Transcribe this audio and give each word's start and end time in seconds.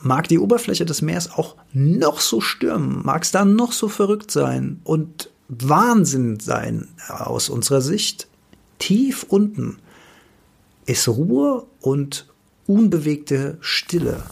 mag 0.00 0.28
die 0.28 0.38
Oberfläche 0.38 0.84
des 0.84 1.02
Meeres 1.02 1.30
auch 1.30 1.56
noch 1.72 2.20
so 2.20 2.40
stürmen, 2.40 3.02
mag 3.04 3.22
es 3.22 3.30
da 3.30 3.44
noch 3.44 3.72
so 3.72 3.88
verrückt 3.88 4.30
sein 4.30 4.80
und 4.84 5.30
Wahnsinn 5.48 6.40
sein 6.40 6.88
aus 7.08 7.48
unserer 7.48 7.80
Sicht, 7.80 8.28
tief 8.78 9.24
unten 9.28 9.78
ist 10.86 11.08
Ruhe 11.08 11.66
und 11.80 12.26
unbewegte 12.66 13.58
Stille. 13.60 14.22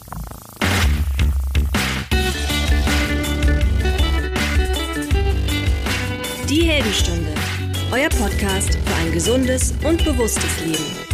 Die 6.48 6.62
Heldenstunde, 6.62 7.34
euer 7.92 8.08
Podcast 8.08 8.74
für 8.74 8.94
ein 8.94 9.12
gesundes 9.12 9.74
und 9.84 10.04
bewusstes 10.04 10.64
Leben. 10.64 11.05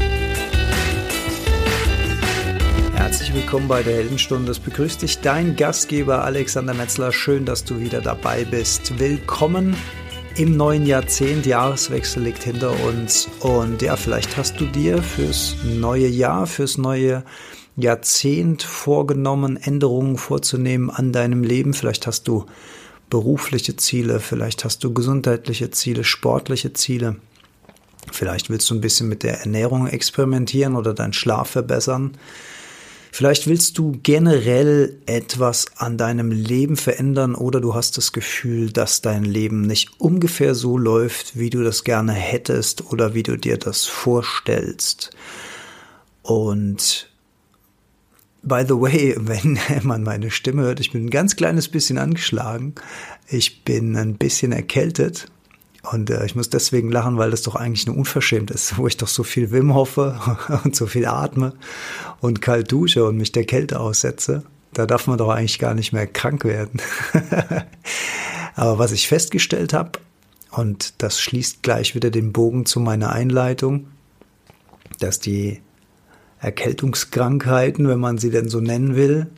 Herzlich 3.13 3.35
willkommen 3.35 3.69
bei 3.69 3.83
der 3.83 3.97
Heldenstunde. 3.97 4.51
Es 4.51 4.59
begrüßt 4.59 5.03
dich 5.03 5.21
dein 5.21 5.55
Gastgeber 5.55 6.25
Alexander 6.25 6.73
Metzler. 6.73 7.13
Schön, 7.13 7.45
dass 7.45 7.63
du 7.63 7.79
wieder 7.79 8.01
dabei 8.01 8.47
bist. 8.47 8.99
Willkommen 8.99 9.77
im 10.37 10.57
neuen 10.57 10.87
Jahrzehnt. 10.87 11.45
Jahreswechsel 11.45 12.23
liegt 12.23 12.43
hinter 12.45 12.73
uns. 12.85 13.29
Und 13.41 13.83
ja, 13.83 13.97
vielleicht 13.97 14.39
hast 14.39 14.59
du 14.59 14.65
dir 14.65 15.03
fürs 15.03 15.57
neue 15.63 16.07
Jahr, 16.07 16.47
fürs 16.47 16.79
neue 16.79 17.23
Jahrzehnt 17.77 18.63
vorgenommen, 18.63 19.59
Änderungen 19.59 20.17
vorzunehmen 20.17 20.89
an 20.89 21.13
deinem 21.13 21.45
Leben. 21.45 21.75
Vielleicht 21.75 22.07
hast 22.07 22.29
du 22.29 22.47
berufliche 23.11 23.77
Ziele, 23.77 24.21
vielleicht 24.21 24.65
hast 24.65 24.85
du 24.85 24.95
gesundheitliche 24.95 25.71
Ziele, 25.71 26.03
sportliche 26.05 26.73
Ziele. 26.73 27.17
Vielleicht 28.11 28.49
willst 28.49 28.71
du 28.71 28.75
ein 28.75 28.81
bisschen 28.81 29.11
mit 29.11 29.23
der 29.23 29.41
Ernährung 29.41 29.87
experimentieren 29.87 30.77
oder 30.77 30.95
deinen 30.95 31.13
Schlaf 31.13 31.51
verbessern. 31.51 32.17
Vielleicht 33.15 33.47
willst 33.47 33.77
du 33.77 33.99
generell 34.03 34.99
etwas 35.05 35.67
an 35.77 35.99
deinem 35.99 36.31
Leben 36.31 36.79
verändern 36.79 37.35
oder 37.35 37.61
du 37.61 37.75
hast 37.75 37.99
das 37.99 38.13
Gefühl, 38.13 38.73
dass 38.73 39.03
dein 39.03 39.25
Leben 39.25 39.61
nicht 39.61 40.01
ungefähr 40.01 40.55
so 40.55 40.79
läuft, 40.79 41.39
wie 41.39 41.51
du 41.51 41.63
das 41.63 41.85
gerne 41.85 42.15
hättest 42.15 42.91
oder 42.91 43.13
wie 43.13 43.23
du 43.23 43.37
dir 43.37 43.59
das 43.59 43.85
vorstellst. 43.85 45.11
Und 46.23 47.11
by 48.43 48.65
the 48.67 48.81
way, 48.81 49.15
wenn 49.21 49.59
man 49.83 50.03
meine 50.05 50.31
Stimme 50.31 50.63
hört, 50.63 50.81
ich 50.81 50.93
bin 50.93 51.05
ein 51.05 51.11
ganz 51.11 51.37
kleines 51.37 51.69
bisschen 51.69 51.99
angeschlagen. 51.99 52.75
Ich 53.29 53.63
bin 53.63 53.95
ein 53.95 54.15
bisschen 54.15 54.53
erkältet 54.53 55.27
und 55.91 56.11
äh, 56.11 56.25
ich 56.25 56.35
muss 56.35 56.49
deswegen 56.49 56.91
lachen, 56.91 57.19
weil 57.19 57.31
das 57.31 57.43
doch 57.43 57.57
eigentlich 57.57 57.87
eine 57.89 57.97
Unverschämt 57.97 58.51
ist, 58.51 58.79
wo 58.79 58.87
ich 58.87 58.97
doch 58.97 59.09
so 59.09 59.25
viel 59.25 59.51
Wim 59.51 59.75
hoffe 59.75 60.21
und 60.65 60.77
so 60.77 60.87
viel 60.87 61.07
atme 61.07 61.55
und 62.21 62.41
kalt 62.41 62.71
dusche 62.71 63.05
und 63.05 63.17
mich 63.17 63.33
der 63.33 63.45
Kälte 63.45 63.81
aussetze. 63.81 64.45
Da 64.73 64.87
darf 64.87 65.07
man 65.07 65.19
doch 65.19 65.29
eigentlich 65.29 65.59
gar 65.59 65.75
nicht 65.75 65.93
mehr 65.93 66.07
krank 66.07 66.45
werden. 66.45 66.81
Aber 68.55 68.79
was 68.79 68.93
ich 68.93 69.09
festgestellt 69.09 69.73
habe, 69.73 69.99
und 70.51 71.03
das 71.03 71.21
schließt 71.21 71.63
gleich 71.63 71.95
wieder 71.95 72.11
den 72.11 72.33
Bogen 72.33 72.67
zu 72.67 72.79
meiner 72.79 73.11
Einleitung, 73.11 73.89
dass 74.99 75.19
die 75.19 75.63
Erkältungskrankheiten, 76.39 77.89
wenn 77.89 78.01
man 78.01 78.19
sie 78.19 78.31
denn 78.31 78.49
so 78.49 78.61
nennen 78.61 78.95
will, 78.95 79.29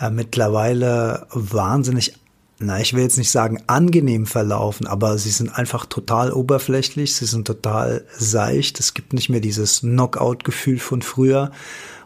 äh, 0.00 0.10
mittlerweile 0.10 1.26
wahnsinnig 1.30 2.14
na, 2.60 2.80
ich 2.80 2.92
will 2.92 3.02
jetzt 3.02 3.18
nicht 3.18 3.30
sagen 3.30 3.62
angenehm 3.68 4.26
verlaufen, 4.26 4.88
aber 4.88 5.16
sie 5.16 5.30
sind 5.30 5.48
einfach 5.50 5.86
total 5.86 6.32
oberflächlich, 6.32 7.14
sie 7.14 7.26
sind 7.26 7.46
total 7.46 8.04
seicht. 8.16 8.80
Es 8.80 8.94
gibt 8.94 9.12
nicht 9.12 9.28
mehr 9.28 9.40
dieses 9.40 9.80
Knockout-Gefühl 9.80 10.80
von 10.80 11.02
früher, 11.02 11.52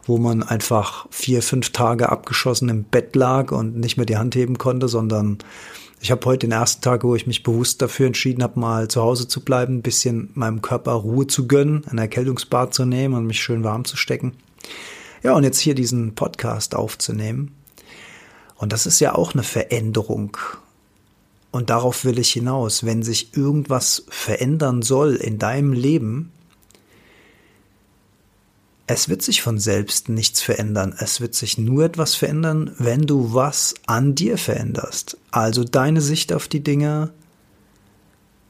wo 0.05 0.19
man 0.19 0.43
einfach 0.43 1.07
vier, 1.09 1.41
fünf 1.41 1.71
Tage 1.71 2.09
abgeschossen 2.09 2.69
im 2.69 2.83
Bett 2.83 3.15
lag 3.15 3.51
und 3.51 3.77
nicht 3.77 3.97
mehr 3.97 4.05
die 4.05 4.17
Hand 4.17 4.35
heben 4.35 4.59
konnte, 4.59 4.87
sondern 4.87 5.39
ich 5.99 6.11
habe 6.11 6.25
heute 6.25 6.47
den 6.47 6.51
ersten 6.51 6.83
Tag, 6.83 7.03
wo 7.03 7.15
ich 7.15 7.25
mich 7.25 7.41
bewusst 7.41 7.81
dafür 7.81 8.05
entschieden 8.05 8.43
habe, 8.43 8.59
mal 8.59 8.89
zu 8.89 9.01
Hause 9.01 9.27
zu 9.27 9.43
bleiben, 9.43 9.77
ein 9.77 9.81
bisschen 9.81 10.29
meinem 10.33 10.61
Körper 10.61 10.91
Ruhe 10.91 11.25
zu 11.25 11.47
gönnen, 11.47 11.83
ein 11.89 11.97
Erkältungsbad 11.97 12.75
zu 12.75 12.85
nehmen 12.85 13.15
und 13.15 13.25
mich 13.25 13.41
schön 13.41 13.63
warm 13.63 13.85
zu 13.85 13.97
stecken. 13.97 14.33
Ja, 15.23 15.33
und 15.33 15.45
jetzt 15.45 15.59
hier 15.59 15.73
diesen 15.73 16.13
Podcast 16.13 16.75
aufzunehmen. 16.75 17.55
Und 18.63 18.71
das 18.71 18.85
ist 18.85 19.01
ja 19.01 19.13
auch 19.13 19.33
eine 19.33 19.43
Veränderung. 19.43 20.37
Und 21.51 21.69
darauf 21.69 22.05
will 22.05 22.17
ich 22.17 22.31
hinaus. 22.31 22.85
Wenn 22.85 23.03
sich 23.03 23.35
irgendwas 23.35 24.05
verändern 24.07 24.81
soll 24.81 25.15
in 25.15 25.37
deinem 25.37 25.73
Leben, 25.73 26.31
es 28.87 29.09
wird 29.09 29.21
sich 29.21 29.41
von 29.41 29.59
selbst 29.59 30.07
nichts 30.07 30.41
verändern. 30.41 30.95
Es 30.97 31.19
wird 31.19 31.35
sich 31.35 31.57
nur 31.57 31.83
etwas 31.83 32.15
verändern, 32.15 32.73
wenn 32.77 33.01
du 33.01 33.33
was 33.33 33.73
an 33.85 34.15
dir 34.15 34.37
veränderst. 34.37 35.17
Also 35.29 35.65
deine 35.65 35.99
Sicht 35.99 36.31
auf 36.31 36.47
die 36.47 36.63
Dinge, 36.63 37.11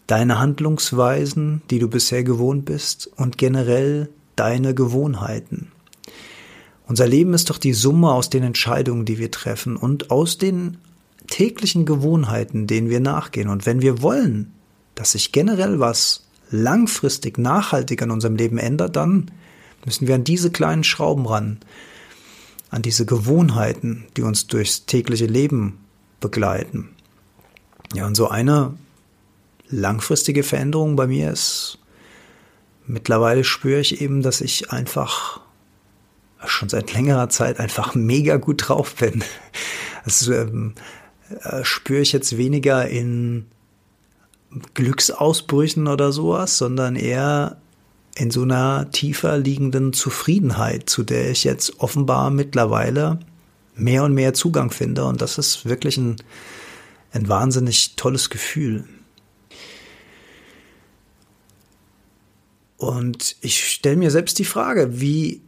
deine 0.06 0.38
Handlungsweisen, 0.38 1.64
die 1.72 1.80
du 1.80 1.88
bisher 1.88 2.24
gewohnt 2.24 2.66
bist 2.66 3.10
und 3.16 3.40
generell 3.40 4.10
deine 4.36 4.76
Gewohnheiten. 4.76 5.72
Unser 6.88 7.08
Leben 7.08 7.34
ist 7.34 7.50
doch 7.50 7.58
die 7.58 7.74
Summe 7.74 8.12
aus 8.12 8.30
den 8.30 8.44
Entscheidungen, 8.44 9.06
die 9.06 9.18
wir 9.18 9.32
treffen 9.32 9.78
und 9.78 10.12
aus 10.12 10.38
den 10.38 10.78
täglichen 11.28 11.86
Gewohnheiten, 11.86 12.68
denen 12.68 12.90
wir 12.90 13.00
nachgehen. 13.00 13.50
Und 13.50 13.66
wenn 13.66 13.82
wir 13.82 14.02
wollen, 14.02 14.54
dass 14.96 15.14
sich 15.14 15.32
generell 15.32 15.80
was 15.80 16.26
langfristig 16.52 17.38
nachhaltig 17.38 18.02
an 18.02 18.12
unserem 18.12 18.36
Leben 18.36 18.58
ändert, 18.58 18.96
dann 18.96 19.32
müssen 19.86 20.08
wir 20.08 20.16
an 20.16 20.24
diese 20.24 20.52
kleinen 20.52 20.84
Schrauben 20.84 21.26
ran, 21.26 21.60
an 22.70 22.82
diese 22.82 23.06
Gewohnheiten, 23.06 24.06
die 24.18 24.22
uns 24.22 24.48
durchs 24.48 24.86
tägliche 24.86 25.26
Leben 25.26 25.80
begleiten. 26.20 26.90
Ja, 27.94 28.08
und 28.08 28.16
so 28.16 28.28
eine 28.30 28.74
langfristige 29.70 30.44
Veränderung 30.44 30.96
bei 30.96 31.08
mir 31.08 31.32
ist, 31.32 31.80
mittlerweile 32.86 33.44
spüre 33.44 33.80
ich 33.80 34.02
eben, 34.02 34.22
dass 34.22 34.42
ich 34.42 34.72
einfach 34.72 35.43
schon 36.46 36.70
seit 36.70 36.94
längerer 36.94 37.30
Zeit 37.30 37.60
einfach 37.60 37.96
mega 37.96 38.38
gut 38.38 38.68
drauf 38.68 38.96
bin. 38.96 39.24
Das 40.06 40.28
ähm, 40.28 40.74
äh, 41.44 41.64
spüre 41.64 42.02
ich 42.02 42.12
jetzt 42.12 42.38
weniger 42.38 42.88
in 42.88 43.46
Glücksausbrüchen 44.74 45.88
oder 45.88 46.12
sowas, 46.12 46.58
sondern 46.58 46.96
eher 46.96 47.58
in 48.16 48.30
so 48.30 48.44
einer 48.44 48.92
tiefer 48.92 49.38
liegenden 49.38 49.94
Zufriedenheit, 49.94 50.90
zu 50.90 51.04
der 51.04 51.32
ich 51.32 51.44
jetzt 51.44 51.80
offenbar 51.80 52.30
mittlerweile 52.30 53.20
mehr 53.76 54.04
und 54.04 54.14
mehr 54.14 54.34
Zugang 54.34 54.70
finde. 54.72 55.06
Und 55.06 55.22
das 55.22 55.38
ist 55.38 55.66
wirklich 55.66 55.98
ein, 55.98 56.18
ein 57.12 57.28
wahnsinnig 57.28 57.96
tolles 57.96 58.30
Gefühl. 58.30 58.86
Und 62.78 63.36
ich 63.42 63.66
stelle 63.68 63.96
mir 63.96 64.12
selbst 64.12 64.38
die 64.40 64.46
Frage, 64.46 65.00
wie 65.00 65.42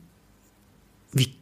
wie, 1.15 1.33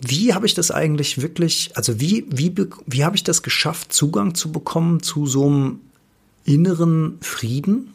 wie 0.00 0.34
habe 0.34 0.46
ich 0.46 0.54
das 0.54 0.70
eigentlich 0.70 1.20
wirklich, 1.20 1.72
also 1.74 2.00
wie, 2.00 2.26
wie, 2.30 2.54
wie 2.86 3.04
habe 3.04 3.16
ich 3.16 3.24
das 3.24 3.42
geschafft, 3.42 3.92
Zugang 3.92 4.36
zu 4.36 4.52
bekommen 4.52 5.02
zu 5.02 5.26
so 5.26 5.46
einem 5.46 5.80
inneren 6.44 7.18
Frieden, 7.20 7.94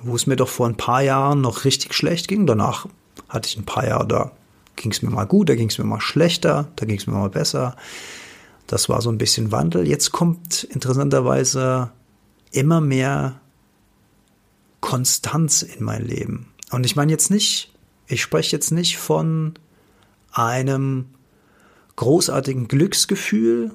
wo 0.00 0.14
es 0.14 0.26
mir 0.26 0.36
doch 0.36 0.48
vor 0.48 0.66
ein 0.66 0.76
paar 0.76 1.02
Jahren 1.02 1.42
noch 1.42 1.64
richtig 1.64 1.92
schlecht 1.92 2.28
ging. 2.28 2.46
Danach 2.46 2.86
hatte 3.28 3.48
ich 3.48 3.58
ein 3.58 3.66
paar 3.66 3.86
Jahre, 3.86 4.06
da 4.06 4.32
ging 4.76 4.92
es 4.92 5.02
mir 5.02 5.10
mal 5.10 5.26
gut, 5.26 5.48
da 5.48 5.54
ging 5.54 5.68
es 5.68 5.78
mir 5.78 5.84
mal 5.84 6.00
schlechter, 6.00 6.68
da 6.76 6.86
ging 6.86 6.98
es 6.98 7.06
mir 7.06 7.14
mal 7.14 7.30
besser. 7.30 7.76
Das 8.66 8.88
war 8.88 9.02
so 9.02 9.10
ein 9.10 9.18
bisschen 9.18 9.50
Wandel. 9.50 9.88
Jetzt 9.88 10.12
kommt 10.12 10.64
interessanterweise 10.64 11.90
immer 12.52 12.80
mehr 12.80 13.40
Konstanz 14.80 15.62
in 15.62 15.84
mein 15.84 16.06
Leben. 16.06 16.52
Und 16.70 16.86
ich 16.86 16.94
meine 16.94 17.10
jetzt 17.10 17.30
nicht, 17.30 17.72
ich 18.06 18.22
spreche 18.22 18.54
jetzt 18.54 18.70
nicht 18.70 18.98
von 18.98 19.54
einem 20.32 21.06
großartigen 21.96 22.68
Glücksgefühl, 22.68 23.72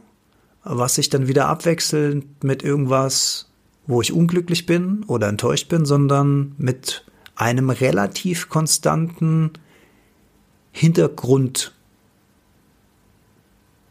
was 0.63 0.95
sich 0.95 1.09
dann 1.09 1.27
wieder 1.27 1.47
abwechselt 1.47 2.25
mit 2.43 2.63
irgendwas, 2.63 3.49
wo 3.85 4.01
ich 4.01 4.13
unglücklich 4.13 4.65
bin 4.65 5.03
oder 5.07 5.27
enttäuscht 5.27 5.67
bin, 5.67 5.85
sondern 5.85 6.55
mit 6.57 7.05
einem 7.35 7.69
relativ 7.69 8.49
konstanten 8.49 9.51
Hintergrund 10.71 11.73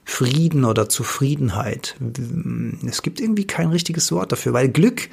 Frieden 0.04 0.64
oder 0.64 0.88
Zufriedenheit. 0.88 1.96
Es 2.86 3.02
gibt 3.02 3.20
irgendwie 3.20 3.46
kein 3.46 3.68
richtiges 3.68 4.10
Wort 4.12 4.32
dafür, 4.32 4.52
weil 4.52 4.68
Glück, 4.68 5.08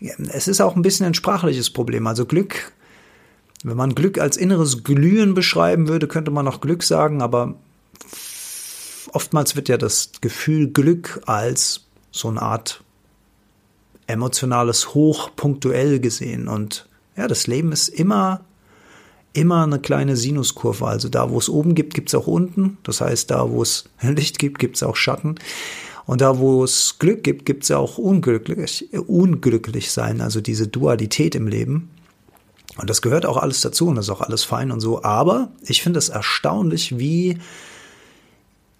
es 0.00 0.48
ist 0.48 0.60
auch 0.60 0.74
ein 0.74 0.82
bisschen 0.82 1.06
ein 1.06 1.14
sprachliches 1.14 1.70
Problem. 1.70 2.06
Also 2.06 2.26
Glück 2.26 2.72
wenn 3.66 3.76
man 3.76 3.96
Glück 3.96 4.18
als 4.18 4.36
inneres 4.36 4.84
Glühen 4.84 5.34
beschreiben 5.34 5.88
würde, 5.88 6.06
könnte 6.06 6.30
man 6.30 6.46
auch 6.46 6.60
Glück 6.60 6.84
sagen, 6.84 7.20
aber 7.20 7.56
oftmals 9.12 9.56
wird 9.56 9.68
ja 9.68 9.76
das 9.76 10.12
Gefühl 10.20 10.68
Glück 10.68 11.20
als 11.26 11.80
so 12.12 12.28
eine 12.28 12.42
Art 12.42 12.84
emotionales 14.06 14.94
Hoch 14.94 15.30
punktuell 15.34 15.98
gesehen. 15.98 16.46
Und 16.46 16.86
ja, 17.16 17.26
das 17.26 17.48
Leben 17.48 17.72
ist 17.72 17.88
immer, 17.88 18.42
immer 19.32 19.64
eine 19.64 19.80
kleine 19.80 20.16
Sinuskurve. 20.16 20.86
Also 20.86 21.08
da, 21.08 21.30
wo 21.30 21.38
es 21.38 21.48
oben 21.48 21.74
gibt, 21.74 21.94
gibt 21.94 22.10
es 22.10 22.14
auch 22.14 22.28
unten. 22.28 22.78
Das 22.84 23.00
heißt, 23.00 23.32
da, 23.32 23.50
wo 23.50 23.62
es 23.62 23.88
Licht 24.00 24.38
gibt, 24.38 24.60
gibt 24.60 24.76
es 24.76 24.84
auch 24.84 24.94
Schatten. 24.94 25.34
Und 26.04 26.20
da, 26.20 26.38
wo 26.38 26.62
es 26.62 27.00
Glück 27.00 27.24
gibt, 27.24 27.46
gibt 27.46 27.64
es 27.64 27.72
auch 27.72 27.98
unglücklich, 27.98 28.88
unglücklich 29.08 29.90
sein, 29.90 30.20
also 30.20 30.40
diese 30.40 30.68
Dualität 30.68 31.34
im 31.34 31.48
Leben. 31.48 31.90
Und 32.76 32.90
das 32.90 33.02
gehört 33.02 33.24
auch 33.24 33.38
alles 33.38 33.60
dazu 33.62 33.88
und 33.88 33.96
das 33.96 34.06
ist 34.06 34.10
auch 34.10 34.20
alles 34.20 34.44
fein 34.44 34.70
und 34.70 34.80
so. 34.80 35.02
Aber 35.02 35.52
ich 35.62 35.82
finde 35.82 35.98
es 35.98 36.08
erstaunlich, 36.08 36.98
wie 36.98 37.38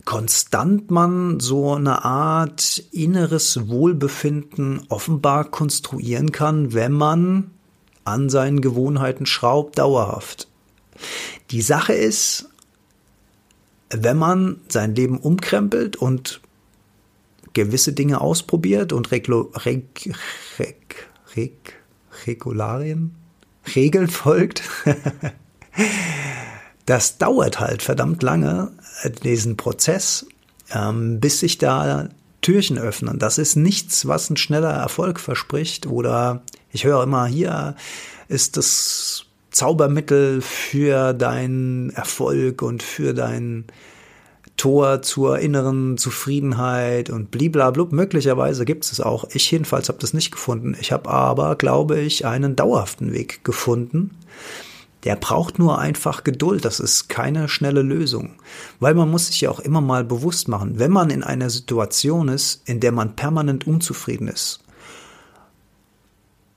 konstant 0.04 0.90
man 0.90 1.40
so 1.40 1.74
eine 1.74 2.04
Art 2.04 2.78
inneres 2.92 3.68
Wohlbefinden 3.68 4.84
offenbar 4.88 5.44
konstruieren 5.44 6.30
kann, 6.30 6.74
wenn 6.74 6.92
man 6.92 7.50
an 8.04 8.28
seinen 8.28 8.60
Gewohnheiten 8.60 9.26
schraubt, 9.26 9.78
dauerhaft. 9.78 10.48
Die 11.50 11.62
Sache 11.62 11.92
ist, 11.92 12.48
wenn 13.90 14.16
man 14.16 14.60
sein 14.68 14.94
Leben 14.94 15.18
umkrempelt 15.18 15.96
und 15.96 16.40
gewisse 17.52 17.92
Dinge 17.92 18.20
ausprobiert 18.20 18.92
und 18.92 19.10
Reglo, 19.10 19.50
Reg, 19.64 20.14
Reg, 20.58 21.08
Reg, 21.34 21.74
Regularien, 22.26 23.14
Regeln 23.74 24.08
folgt, 24.08 24.62
das 26.86 27.18
dauert 27.18 27.60
halt 27.60 27.82
verdammt 27.82 28.22
lange, 28.22 28.72
äh, 29.02 29.10
diesen 29.10 29.56
Prozess, 29.56 30.26
ähm, 30.72 31.20
bis 31.20 31.40
sich 31.40 31.58
da 31.58 32.08
Türchen 32.42 32.78
öffnen. 32.78 33.18
Das 33.18 33.38
ist 33.38 33.56
nichts, 33.56 34.06
was 34.06 34.30
ein 34.30 34.36
schneller 34.36 34.70
Erfolg 34.70 35.18
verspricht. 35.18 35.86
Oder 35.86 36.42
ich 36.70 36.84
höre 36.84 37.02
immer, 37.02 37.26
hier 37.26 37.74
ist 38.28 38.56
das 38.56 39.24
Zaubermittel 39.50 40.42
für 40.42 41.12
deinen 41.12 41.90
Erfolg 41.90 42.62
und 42.62 42.82
für 42.82 43.14
dein 43.14 43.64
Tor 44.56 45.02
zur 45.02 45.38
inneren 45.38 45.98
Zufriedenheit 45.98 47.10
und 47.10 47.30
bliblablub. 47.30 47.92
Möglicherweise 47.92 48.64
gibt 48.64 48.84
es 48.84 49.00
auch. 49.00 49.26
Ich 49.32 49.50
jedenfalls 49.50 49.88
habe 49.88 49.98
das 49.98 50.14
nicht 50.14 50.30
gefunden. 50.30 50.76
Ich 50.80 50.92
habe 50.92 51.10
aber, 51.10 51.56
glaube 51.56 52.00
ich, 52.00 52.24
einen 52.24 52.56
dauerhaften 52.56 53.12
Weg 53.12 53.44
gefunden, 53.44 54.12
der 55.04 55.16
braucht 55.16 55.58
nur 55.58 55.78
einfach 55.78 56.24
Geduld. 56.24 56.64
Das 56.64 56.80
ist 56.80 57.08
keine 57.08 57.48
schnelle 57.48 57.82
Lösung. 57.82 58.36
Weil 58.80 58.94
man 58.94 59.10
muss 59.10 59.26
sich 59.28 59.42
ja 59.42 59.50
auch 59.50 59.60
immer 59.60 59.80
mal 59.80 60.04
bewusst 60.04 60.48
machen, 60.48 60.78
wenn 60.78 60.90
man 60.90 61.10
in 61.10 61.22
einer 61.22 61.50
Situation 61.50 62.28
ist, 62.28 62.62
in 62.68 62.80
der 62.80 62.92
man 62.92 63.14
permanent 63.14 63.66
unzufrieden 63.66 64.28
ist 64.28 64.60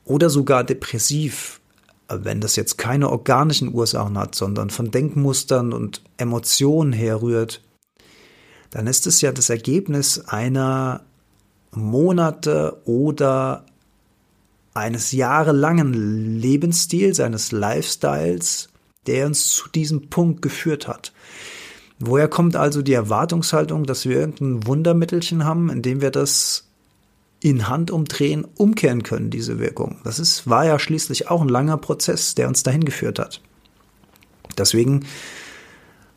oder 0.10 0.30
sogar 0.30 0.64
depressiv, 0.64 1.62
wenn 2.10 2.42
das 2.42 2.56
jetzt 2.56 2.80
keine 2.80 3.10
organischen 3.10 3.72
Ursachen 3.72 4.18
hat, 4.18 4.34
sondern 4.34 4.72
von 4.72 4.90
Denkmustern 4.90 5.72
und 5.72 6.02
Emotionen 6.18 6.92
herrührt, 6.92 7.62
dann 8.72 8.88
ist 8.88 9.08
es 9.08 9.22
ja 9.22 9.32
das 9.32 9.50
Ergebnis 9.50 10.20
einer 10.28 11.02
Monate 11.72 12.82
oder 12.86 13.66
eines 14.74 15.12
jahrelangen 15.12 16.40
Lebensstils, 16.40 17.20
eines 17.20 17.52
Lifestyles, 17.52 18.70
der 19.08 19.28
uns 19.28 19.50
zu 19.50 19.70
diesem 19.70 20.10
Punkt 20.10 20.42
geführt 20.42 20.88
hat. 20.88 21.12
Woher 22.00 22.28
kommt 22.28 22.56
also 22.56 22.82
die 22.82 22.94
Erwartungshaltung, 22.94 23.84
dass 23.86 24.08
wir 24.08 24.18
irgendein 24.18 24.66
Wundermittelchen 24.66 25.44
haben, 25.44 25.70
in 25.70 25.82
dem 25.82 26.02
wir 26.02 26.12
das 26.12 26.66
in 27.42 27.68
Handumdrehen 27.68 28.46
umkehren 28.56 29.04
können, 29.04 29.30
diese 29.30 29.60
Wirkung? 29.60 30.00
Das 30.04 30.20
ist, 30.20 30.48
war 30.50 30.66
ja 30.66 30.80
schließlich 30.80 31.30
auch 31.30 31.42
ein 31.42 31.50
langer 31.50 31.78
Prozess, 31.78 32.36
der 32.36 32.48
uns 32.48 32.64
dahin 32.64 32.86
geführt 32.86 33.20
hat. 33.20 33.42
Deswegen 34.58 35.06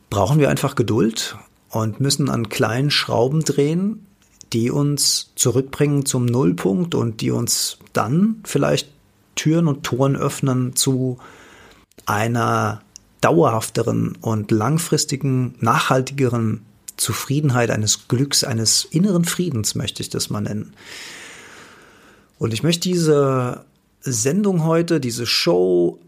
brauchen 0.08 0.38
wir 0.38 0.50
einfach 0.50 0.74
Geduld 0.74 1.36
und 1.72 2.00
müssen 2.00 2.28
an 2.28 2.48
kleinen 2.48 2.90
Schrauben 2.90 3.42
drehen, 3.42 4.06
die 4.52 4.70
uns 4.70 5.32
zurückbringen 5.34 6.04
zum 6.04 6.26
Nullpunkt 6.26 6.94
und 6.94 7.22
die 7.22 7.30
uns 7.30 7.78
dann 7.92 8.36
vielleicht 8.44 8.88
Türen 9.34 9.66
und 9.66 9.82
Toren 9.82 10.14
öffnen 10.14 10.76
zu 10.76 11.18
einer 12.04 12.82
dauerhafteren 13.22 14.16
und 14.20 14.50
langfristigen, 14.50 15.54
nachhaltigeren 15.60 16.62
Zufriedenheit, 16.96 17.70
eines 17.70 18.06
Glücks, 18.08 18.44
eines 18.44 18.84
inneren 18.84 19.24
Friedens, 19.24 19.74
möchte 19.74 20.02
ich 20.02 20.10
das 20.10 20.28
mal 20.28 20.42
nennen. 20.42 20.74
Und 22.38 22.52
ich 22.52 22.62
möchte 22.62 22.88
diese 22.88 23.64
Sendung 24.00 24.64
heute, 24.64 25.00
diese 25.00 25.24
Show 25.24 25.98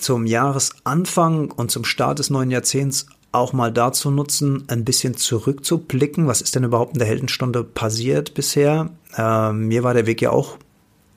zum 0.00 0.26
Jahresanfang 0.26 1.52
und 1.52 1.70
zum 1.70 1.84
Start 1.84 2.18
des 2.18 2.30
neuen 2.30 2.50
Jahrzehnts 2.50 3.06
auch 3.34 3.52
mal 3.52 3.72
dazu 3.72 4.10
nutzen, 4.10 4.64
ein 4.68 4.84
bisschen 4.84 5.16
zurückzublicken. 5.16 6.26
Was 6.26 6.40
ist 6.40 6.54
denn 6.54 6.64
überhaupt 6.64 6.94
in 6.94 6.98
der 6.98 7.08
Heldenstunde 7.08 7.64
passiert 7.64 8.34
bisher? 8.34 8.90
Äh, 9.16 9.52
mir 9.52 9.82
war 9.82 9.94
der 9.94 10.06
Weg 10.06 10.22
ja 10.22 10.30
auch 10.30 10.58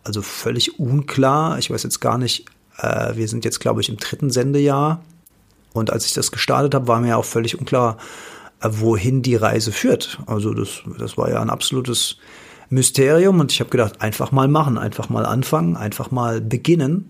also 0.04 0.22
völlig 0.22 0.80
unklar. 0.80 1.58
Ich 1.60 1.70
weiß 1.70 1.84
jetzt 1.84 2.00
gar 2.00 2.18
nicht, 2.18 2.46
äh, 2.78 3.16
wir 3.16 3.28
sind 3.28 3.46
jetzt, 3.46 3.60
glaube 3.60 3.82
ich, 3.82 3.90
im 3.90 3.98
dritten 3.98 4.30
Sendejahr. 4.30 5.04
Und 5.74 5.92
als 5.92 6.06
ich 6.06 6.14
das 6.14 6.32
gestartet 6.32 6.74
habe, 6.74 6.88
war 6.88 7.00
mir 7.00 7.18
auch 7.18 7.26
völlig 7.26 7.60
unklar, 7.60 7.98
äh, 8.62 8.70
wohin 8.72 9.22
die 9.22 9.36
Reise 9.36 9.72
führt. 9.72 10.20
Also 10.26 10.54
das, 10.54 10.82
das 10.98 11.18
war 11.18 11.30
ja 11.30 11.42
ein 11.42 11.50
absolutes 11.50 12.18
Mysterium 12.70 13.40
und 13.40 13.52
ich 13.52 13.60
habe 13.60 13.70
gedacht, 13.70 14.02
einfach 14.02 14.32
mal 14.32 14.48
machen, 14.48 14.78
einfach 14.78 15.10
mal 15.10 15.26
anfangen, 15.26 15.78
einfach 15.78 16.12
mal 16.12 16.42
beginnen 16.42 17.10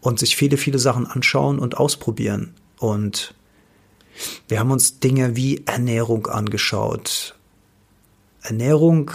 und 0.00 0.18
sich 0.18 0.36
viele, 0.36 0.56
viele 0.56 0.78
Sachen 0.78 1.06
anschauen 1.06 1.58
und 1.58 1.76
ausprobieren. 1.76 2.54
Und 2.78 3.34
wir 4.48 4.58
haben 4.58 4.70
uns 4.70 5.00
Dinge 5.00 5.36
wie 5.36 5.62
Ernährung 5.66 6.26
angeschaut. 6.26 7.34
Ernährung 8.42 9.10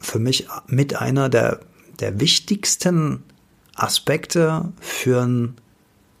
für 0.00 0.18
mich 0.18 0.46
mit 0.66 0.96
einer 0.96 1.28
der, 1.28 1.60
der 2.00 2.20
wichtigsten 2.20 3.22
Aspekte 3.74 4.72
für 4.80 5.22
ein 5.22 5.56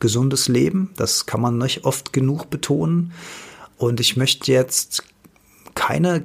gesundes 0.00 0.48
Leben. 0.48 0.90
Das 0.96 1.26
kann 1.26 1.40
man 1.40 1.58
nicht 1.58 1.84
oft 1.84 2.12
genug 2.12 2.50
betonen. 2.50 3.12
Und 3.76 4.00
ich 4.00 4.16
möchte 4.16 4.52
jetzt 4.52 5.04
keine 5.74 6.24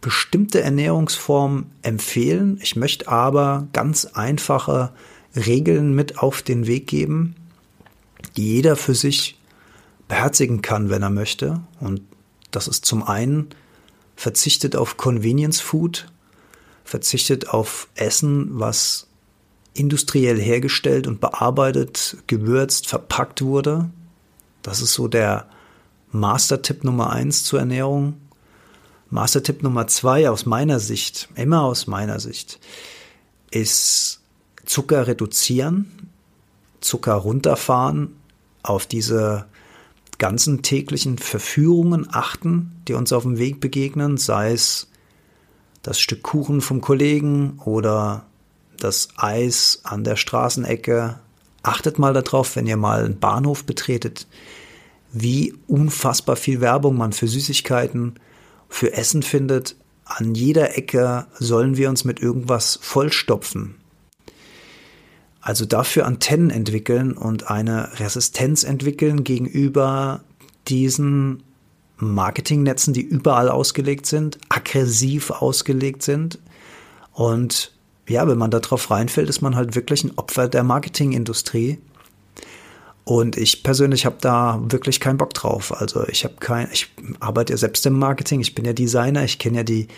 bestimmte 0.00 0.60
Ernährungsform 0.60 1.66
empfehlen. 1.82 2.58
Ich 2.62 2.76
möchte 2.76 3.08
aber 3.08 3.68
ganz 3.72 4.04
einfache 4.04 4.92
Regeln 5.34 5.94
mit 5.94 6.18
auf 6.18 6.42
den 6.42 6.66
Weg 6.66 6.88
geben, 6.88 7.34
die 8.36 8.54
jeder 8.54 8.76
für 8.76 8.94
sich 8.94 9.38
beherzigen 10.08 10.62
kann, 10.62 10.90
wenn 10.90 11.02
er 11.02 11.10
möchte. 11.10 11.60
Und 11.80 12.02
das 12.50 12.68
ist 12.68 12.84
zum 12.84 13.02
einen 13.02 13.48
verzichtet 14.16 14.76
auf 14.76 14.96
Convenience 14.96 15.60
Food, 15.60 16.06
verzichtet 16.84 17.48
auf 17.48 17.88
Essen, 17.94 18.58
was 18.58 19.06
industriell 19.74 20.40
hergestellt 20.40 21.06
und 21.06 21.20
bearbeitet, 21.20 22.18
gewürzt, 22.26 22.86
verpackt 22.86 23.42
wurde. 23.42 23.90
Das 24.62 24.80
ist 24.80 24.94
so 24.94 25.08
der 25.08 25.48
Master-Tipp 26.10 26.84
Nummer 26.84 27.10
eins 27.10 27.44
zur 27.44 27.60
Ernährung. 27.60 28.20
Master-Tipp 29.10 29.62
Nummer 29.62 29.86
zwei 29.86 30.28
aus 30.28 30.46
meiner 30.46 30.78
Sicht, 30.78 31.28
immer 31.34 31.62
aus 31.62 31.86
meiner 31.86 32.20
Sicht, 32.20 32.60
ist 33.50 34.20
Zucker 34.64 35.06
reduzieren, 35.06 36.10
Zucker 36.80 37.14
runterfahren, 37.14 38.16
auf 38.62 38.86
diese 38.86 39.46
ganzen 40.22 40.62
täglichen 40.62 41.18
Verführungen 41.18 42.06
achten, 42.08 42.80
die 42.86 42.92
uns 42.92 43.12
auf 43.12 43.24
dem 43.24 43.38
Weg 43.38 43.58
begegnen, 43.58 44.18
sei 44.18 44.52
es 44.52 44.86
das 45.82 45.98
Stück 45.98 46.22
Kuchen 46.22 46.60
vom 46.60 46.80
Kollegen 46.80 47.58
oder 47.64 48.24
das 48.78 49.08
Eis 49.16 49.80
an 49.82 50.04
der 50.04 50.14
Straßenecke. 50.14 51.18
Achtet 51.64 51.98
mal 51.98 52.12
darauf, 52.12 52.54
wenn 52.54 52.68
ihr 52.68 52.76
mal 52.76 53.04
einen 53.04 53.18
Bahnhof 53.18 53.64
betretet, 53.64 54.28
wie 55.12 55.54
unfassbar 55.66 56.36
viel 56.36 56.60
Werbung 56.60 56.96
man 56.96 57.12
für 57.12 57.26
Süßigkeiten, 57.26 58.14
für 58.68 58.92
Essen 58.92 59.24
findet. 59.24 59.74
An 60.04 60.36
jeder 60.36 60.78
Ecke 60.78 61.26
sollen 61.40 61.76
wir 61.76 61.88
uns 61.88 62.04
mit 62.04 62.20
irgendwas 62.20 62.78
vollstopfen. 62.80 63.74
Also 65.42 65.66
dafür 65.66 66.06
Antennen 66.06 66.50
entwickeln 66.50 67.12
und 67.12 67.50
eine 67.50 67.98
Resistenz 67.98 68.62
entwickeln 68.62 69.24
gegenüber 69.24 70.20
diesen 70.68 71.42
Marketingnetzen, 71.96 72.94
die 72.94 73.02
überall 73.02 73.48
ausgelegt 73.48 74.06
sind, 74.06 74.38
aggressiv 74.48 75.30
ausgelegt 75.30 76.04
sind. 76.04 76.38
Und 77.12 77.72
ja, 78.08 78.26
wenn 78.28 78.38
man 78.38 78.52
da 78.52 78.60
drauf 78.60 78.90
reinfällt, 78.90 79.28
ist 79.28 79.42
man 79.42 79.56
halt 79.56 79.74
wirklich 79.74 80.04
ein 80.04 80.16
Opfer 80.16 80.48
der 80.48 80.62
Marketingindustrie. 80.62 81.78
Und 83.04 83.36
ich 83.36 83.64
persönlich 83.64 84.06
habe 84.06 84.18
da 84.20 84.60
wirklich 84.62 85.00
keinen 85.00 85.18
Bock 85.18 85.34
drauf. 85.34 85.72
Also 85.80 86.06
ich 86.06 86.22
habe 86.22 86.34
kein, 86.38 86.68
ich 86.72 86.88
arbeite 87.18 87.52
ja 87.52 87.56
selbst 87.56 87.84
im 87.84 87.98
Marketing, 87.98 88.40
ich 88.40 88.54
bin 88.54 88.64
ja 88.64 88.72
Designer, 88.72 89.24
ich 89.24 89.40
kenne 89.40 89.58
ja 89.58 89.64
die 89.64 89.88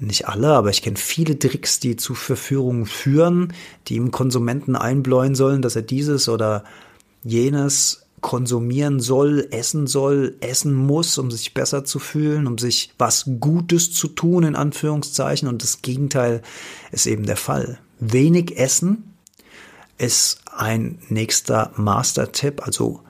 nicht 0.00 0.28
alle, 0.28 0.48
aber 0.48 0.70
ich 0.70 0.82
kenne 0.82 0.96
viele 0.96 1.38
Tricks, 1.38 1.80
die 1.80 1.96
zu 1.96 2.14
Verführung 2.14 2.86
führen, 2.86 3.52
die 3.88 3.96
im 3.96 4.10
Konsumenten 4.10 4.76
einbläuen 4.76 5.34
sollen, 5.34 5.62
dass 5.62 5.76
er 5.76 5.82
dieses 5.82 6.28
oder 6.28 6.64
jenes 7.22 8.04
konsumieren 8.24 9.00
soll, 9.00 9.48
essen 9.50 9.86
soll, 9.86 10.36
essen 10.40 10.74
muss, 10.74 11.18
um 11.18 11.30
sich 11.30 11.52
besser 11.52 11.84
zu 11.84 11.98
fühlen, 11.98 12.46
um 12.46 12.56
sich 12.56 12.94
was 12.96 13.26
Gutes 13.38 13.92
zu 13.92 14.08
tun, 14.08 14.44
in 14.44 14.56
Anführungszeichen. 14.56 15.46
Und 15.46 15.62
das 15.62 15.82
Gegenteil 15.82 16.40
ist 16.90 17.06
eben 17.06 17.26
der 17.26 17.36
Fall. 17.36 17.78
Wenig 18.00 18.58
Essen 18.58 19.14
ist 19.98 20.40
ein 20.56 20.98
nächster 21.10 21.72
Master-Tipp. 21.76 22.62
Also 22.64 23.00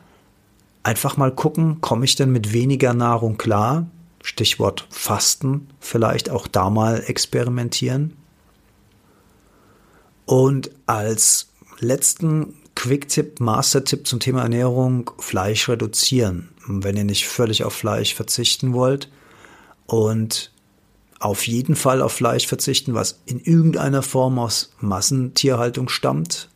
einfach 0.82 1.16
mal 1.16 1.32
gucken, 1.32 1.80
komme 1.80 2.04
ich 2.04 2.16
denn 2.16 2.32
mit 2.32 2.52
weniger 2.52 2.92
Nahrung 2.92 3.38
klar? 3.38 3.86
Stichwort 4.24 4.86
Fasten, 4.88 5.68
vielleicht 5.80 6.30
auch 6.30 6.46
da 6.46 6.70
mal 6.70 7.04
experimentieren. 7.06 8.16
Und 10.24 10.70
als 10.86 11.50
letzten 11.78 12.54
Quick-Tipp, 12.74 13.38
Master-Tipp 13.40 14.06
zum 14.06 14.20
Thema 14.20 14.40
Ernährung, 14.40 15.10
Fleisch 15.18 15.68
reduzieren, 15.68 16.48
wenn 16.66 16.96
ihr 16.96 17.04
nicht 17.04 17.28
völlig 17.28 17.64
auf 17.64 17.74
Fleisch 17.74 18.14
verzichten 18.14 18.72
wollt. 18.72 19.10
Und 19.84 20.52
auf 21.20 21.46
jeden 21.46 21.76
Fall 21.76 22.00
auf 22.00 22.12
Fleisch 22.12 22.46
verzichten, 22.46 22.94
was 22.94 23.20
in 23.26 23.40
irgendeiner 23.40 24.00
Form 24.00 24.38
aus 24.38 24.72
Massentierhaltung 24.80 25.90
stammt. 25.90 26.48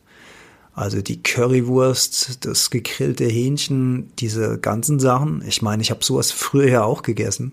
Also 0.78 1.02
die 1.02 1.20
Currywurst, 1.20 2.46
das 2.46 2.70
gegrillte 2.70 3.24
Hähnchen, 3.24 4.12
diese 4.20 4.58
ganzen 4.58 5.00
Sachen. 5.00 5.42
Ich 5.44 5.60
meine, 5.60 5.82
ich 5.82 5.90
habe 5.90 6.04
sowas 6.04 6.30
früher 6.30 6.68
ja 6.68 6.84
auch 6.84 7.02
gegessen. 7.02 7.50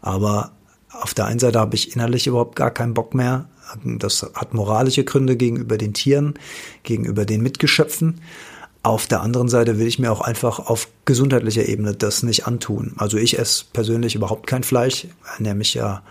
Aber 0.00 0.50
auf 0.90 1.14
der 1.14 1.26
einen 1.26 1.38
Seite 1.38 1.60
habe 1.60 1.76
ich 1.76 1.94
innerlich 1.94 2.26
überhaupt 2.26 2.56
gar 2.56 2.72
keinen 2.72 2.94
Bock 2.94 3.14
mehr. 3.14 3.48
Das 3.84 4.28
hat 4.34 4.54
moralische 4.54 5.04
Gründe 5.04 5.36
gegenüber 5.36 5.78
den 5.78 5.94
Tieren, 5.94 6.34
gegenüber 6.82 7.24
den 7.24 7.42
Mitgeschöpfen. 7.42 8.22
Auf 8.82 9.06
der 9.06 9.20
anderen 9.20 9.48
Seite 9.48 9.78
will 9.78 9.86
ich 9.86 10.00
mir 10.00 10.10
auch 10.10 10.20
einfach 10.20 10.58
auf 10.58 10.88
gesundheitlicher 11.04 11.68
Ebene 11.68 11.94
das 11.94 12.24
nicht 12.24 12.48
antun. 12.48 12.94
Also 12.96 13.18
ich 13.18 13.38
esse 13.38 13.66
persönlich 13.72 14.16
überhaupt 14.16 14.48
kein 14.48 14.64
Fleisch, 14.64 15.06
ernähre 15.36 15.54
mich 15.54 15.74
ja 15.74 16.02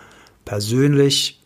persönlich 0.46 1.37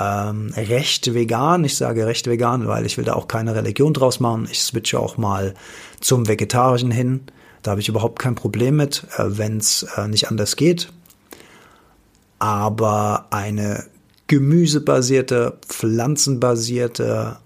ähm, 0.00 0.52
recht 0.56 1.14
vegan. 1.14 1.64
Ich 1.64 1.76
sage 1.76 2.06
recht 2.06 2.26
vegan, 2.26 2.66
weil 2.66 2.86
ich 2.86 2.98
will 2.98 3.04
da 3.04 3.14
auch 3.14 3.28
keine 3.28 3.54
Religion 3.54 3.94
draus 3.94 4.20
machen. 4.20 4.48
Ich 4.50 4.62
switche 4.62 4.98
auch 4.98 5.16
mal 5.16 5.54
zum 6.00 6.28
Vegetarischen 6.28 6.90
hin. 6.90 7.22
Da 7.62 7.72
habe 7.72 7.80
ich 7.80 7.88
überhaupt 7.88 8.18
kein 8.18 8.34
Problem 8.34 8.76
mit, 8.76 9.04
äh, 9.16 9.24
wenn 9.26 9.58
es 9.58 9.84
äh, 9.96 10.08
nicht 10.08 10.30
anders 10.30 10.56
geht 10.56 10.88
aber 12.38 13.26
eine 13.30 13.84
gemüsebasierte, 14.26 15.58
pflanzenbasierte, 15.66 17.36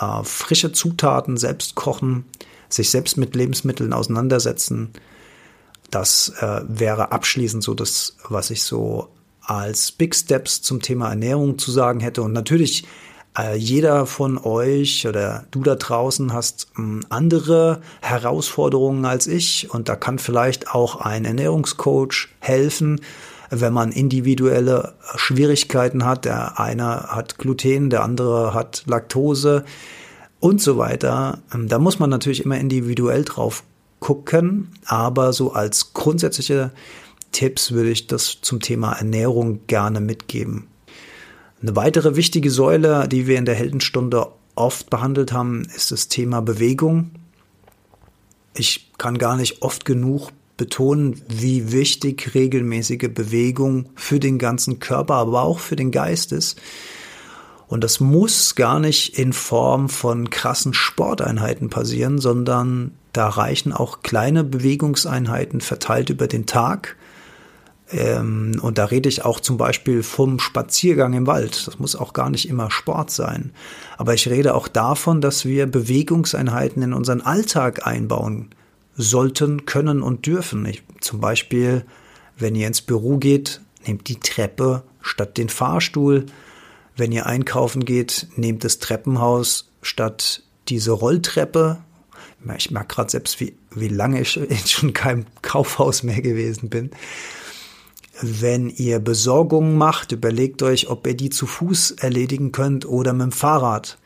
äh, 0.00 0.24
frische 0.24 0.72
Zutaten 0.72 1.36
selbst 1.36 1.74
kochen, 1.74 2.24
sich 2.68 2.90
selbst 2.90 3.16
mit 3.16 3.34
Lebensmitteln 3.34 3.92
auseinandersetzen, 3.92 4.92
das 5.90 6.32
äh, 6.40 6.62
wäre 6.66 7.12
abschließend 7.12 7.62
so 7.62 7.74
das, 7.74 8.16
was 8.28 8.50
ich 8.50 8.62
so 8.62 9.08
als 9.44 9.92
Big 9.92 10.14
Steps 10.14 10.62
zum 10.62 10.82
Thema 10.82 11.10
Ernährung 11.10 11.58
zu 11.58 11.70
sagen 11.70 12.00
hätte. 12.00 12.22
Und 12.22 12.32
natürlich, 12.32 12.84
äh, 13.36 13.56
jeder 13.56 14.06
von 14.06 14.38
euch 14.38 15.06
oder 15.06 15.44
du 15.50 15.62
da 15.62 15.74
draußen 15.74 16.32
hast 16.32 16.68
äh, 16.78 17.00
andere 17.08 17.80
Herausforderungen 18.00 19.04
als 19.04 19.26
ich 19.26 19.70
und 19.70 19.88
da 19.88 19.96
kann 19.96 20.18
vielleicht 20.18 20.74
auch 20.74 20.96
ein 20.96 21.24
Ernährungscoach 21.24 22.28
helfen, 22.40 23.00
wenn 23.50 23.72
man 23.72 23.92
individuelle 23.92 24.94
Schwierigkeiten 25.16 26.04
hat. 26.04 26.24
Der 26.24 26.58
eine 26.58 27.04
hat 27.08 27.38
Gluten, 27.38 27.90
der 27.90 28.02
andere 28.02 28.54
hat 28.54 28.84
Laktose 28.86 29.64
und 30.40 30.60
so 30.60 30.76
weiter. 30.76 31.38
Ähm, 31.54 31.68
da 31.68 31.78
muss 31.78 31.98
man 31.98 32.10
natürlich 32.10 32.44
immer 32.44 32.58
individuell 32.58 33.24
drauf 33.24 33.64
gucken, 34.00 34.72
aber 34.84 35.32
so 35.32 35.52
als 35.52 35.92
grundsätzliche 35.94 36.72
Tipps 37.32 37.72
würde 37.72 37.90
ich 37.90 38.06
das 38.06 38.38
zum 38.42 38.60
Thema 38.60 38.92
Ernährung 38.92 39.66
gerne 39.66 40.00
mitgeben. 40.00 40.68
Eine 41.60 41.76
weitere 41.76 42.16
wichtige 42.16 42.50
Säule, 42.50 43.08
die 43.08 43.26
wir 43.26 43.38
in 43.38 43.44
der 43.44 43.54
Heldenstunde 43.54 44.28
oft 44.54 44.90
behandelt 44.90 45.32
haben, 45.32 45.64
ist 45.74 45.90
das 45.90 46.08
Thema 46.08 46.42
Bewegung. 46.42 47.10
Ich 48.54 48.90
kann 48.98 49.18
gar 49.18 49.36
nicht 49.36 49.62
oft 49.62 49.84
genug 49.84 50.30
betonen, 50.56 51.20
wie 51.28 51.72
wichtig 51.72 52.34
regelmäßige 52.34 53.08
Bewegung 53.12 53.88
für 53.94 54.20
den 54.20 54.38
ganzen 54.38 54.78
Körper, 54.78 55.14
aber 55.14 55.42
auch 55.42 55.58
für 55.58 55.76
den 55.76 55.90
Geist 55.90 56.32
ist. 56.32 56.60
Und 57.68 57.82
das 57.82 58.00
muss 58.00 58.54
gar 58.54 58.78
nicht 58.78 59.18
in 59.18 59.32
Form 59.32 59.88
von 59.88 60.28
krassen 60.28 60.74
Sporteinheiten 60.74 61.70
passieren, 61.70 62.18
sondern 62.18 62.92
da 63.12 63.28
reichen 63.28 63.72
auch 63.72 64.02
kleine 64.02 64.44
Bewegungseinheiten 64.44 65.60
verteilt 65.60 66.10
über 66.10 66.26
den 66.26 66.44
Tag. 66.44 66.96
Ähm, 67.92 68.58
und 68.62 68.78
da 68.78 68.86
rede 68.86 69.08
ich 69.08 69.24
auch 69.24 69.38
zum 69.38 69.58
Beispiel 69.58 70.02
vom 70.02 70.40
Spaziergang 70.40 71.12
im 71.12 71.26
Wald. 71.26 71.66
Das 71.66 71.78
muss 71.78 71.94
auch 71.94 72.12
gar 72.12 72.30
nicht 72.30 72.48
immer 72.48 72.70
Sport 72.70 73.10
sein. 73.10 73.52
Aber 73.98 74.14
ich 74.14 74.28
rede 74.28 74.54
auch 74.54 74.66
davon, 74.66 75.20
dass 75.20 75.44
wir 75.44 75.66
Bewegungseinheiten 75.66 76.82
in 76.82 76.94
unseren 76.94 77.20
Alltag 77.20 77.86
einbauen 77.86 78.50
sollten, 78.94 79.66
können 79.66 80.02
und 80.02 80.26
dürfen. 80.26 80.64
Ich, 80.66 80.82
zum 81.00 81.20
Beispiel, 81.20 81.84
wenn 82.36 82.54
ihr 82.54 82.66
ins 82.66 82.82
Büro 82.82 83.18
geht, 83.18 83.60
nehmt 83.86 84.08
die 84.08 84.20
Treppe 84.20 84.82
statt 85.00 85.38
den 85.38 85.48
Fahrstuhl. 85.48 86.26
Wenn 86.96 87.12
ihr 87.12 87.26
einkaufen 87.26 87.84
geht, 87.84 88.28
nehmt 88.36 88.64
das 88.64 88.78
Treppenhaus 88.78 89.70
statt 89.80 90.42
diese 90.68 90.92
Rolltreppe. 90.92 91.78
Ich 92.56 92.70
merke 92.70 92.94
gerade 92.94 93.10
selbst, 93.10 93.40
wie, 93.40 93.54
wie 93.74 93.88
lange 93.88 94.20
ich 94.20 94.32
schon 94.66 94.92
kein 94.92 95.26
Kaufhaus 95.42 96.02
mehr 96.02 96.20
gewesen 96.20 96.68
bin. 96.68 96.90
Wenn 98.20 98.68
ihr 98.68 98.98
Besorgungen 98.98 99.76
macht, 99.76 100.12
überlegt 100.12 100.62
euch, 100.62 100.90
ob 100.90 101.06
ihr 101.06 101.14
die 101.14 101.30
zu 101.30 101.46
Fuß 101.46 101.92
erledigen 101.92 102.52
könnt 102.52 102.86
oder 102.86 103.12
mit 103.12 103.22
dem 103.22 103.32
Fahrrad. 103.32 103.98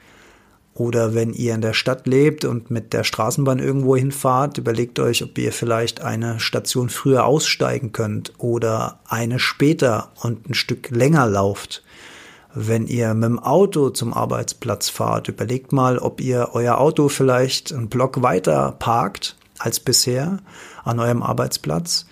Oder 0.75 1.15
wenn 1.15 1.33
ihr 1.33 1.55
in 1.55 1.63
der 1.63 1.73
Stadt 1.73 2.07
lebt 2.07 2.45
und 2.45 2.71
mit 2.71 2.93
der 2.93 3.03
Straßenbahn 3.03 3.59
irgendwo 3.59 3.97
hinfahrt, 3.97 4.59
überlegt 4.59 4.99
euch, 4.99 5.25
ob 5.25 5.37
ihr 5.39 5.51
vielleicht 5.51 6.03
eine 6.03 6.39
Station 6.39 6.91
früher 6.91 7.25
aussteigen 7.25 7.93
könnt 7.93 8.35
oder 8.39 9.01
eine 9.09 9.39
später 9.39 10.13
und 10.23 10.51
ein 10.51 10.55
Stück 10.55 10.91
länger 10.91 11.27
lauft. 11.27 11.83
Wenn 12.55 12.87
ihr 12.87 13.13
mit 13.15 13.25
dem 13.25 13.39
Auto 13.39 13.91
zum 13.91 14.13
Arbeitsplatz 14.15 14.89
fahrt, 14.89 15.29
überlegt 15.29 15.73
mal, 15.73 15.99
ob 15.99 16.21
ihr 16.21 16.51
euer 16.53 16.79
Auto 16.79 17.09
vielleicht 17.09 17.73
einen 17.73 17.89
Block 17.89 18.23
weiter 18.23 18.77
parkt 18.79 19.37
als 19.59 19.81
bisher 19.81 20.39
an 20.85 21.01
eurem 21.01 21.23
Arbeitsplatz. 21.23 22.07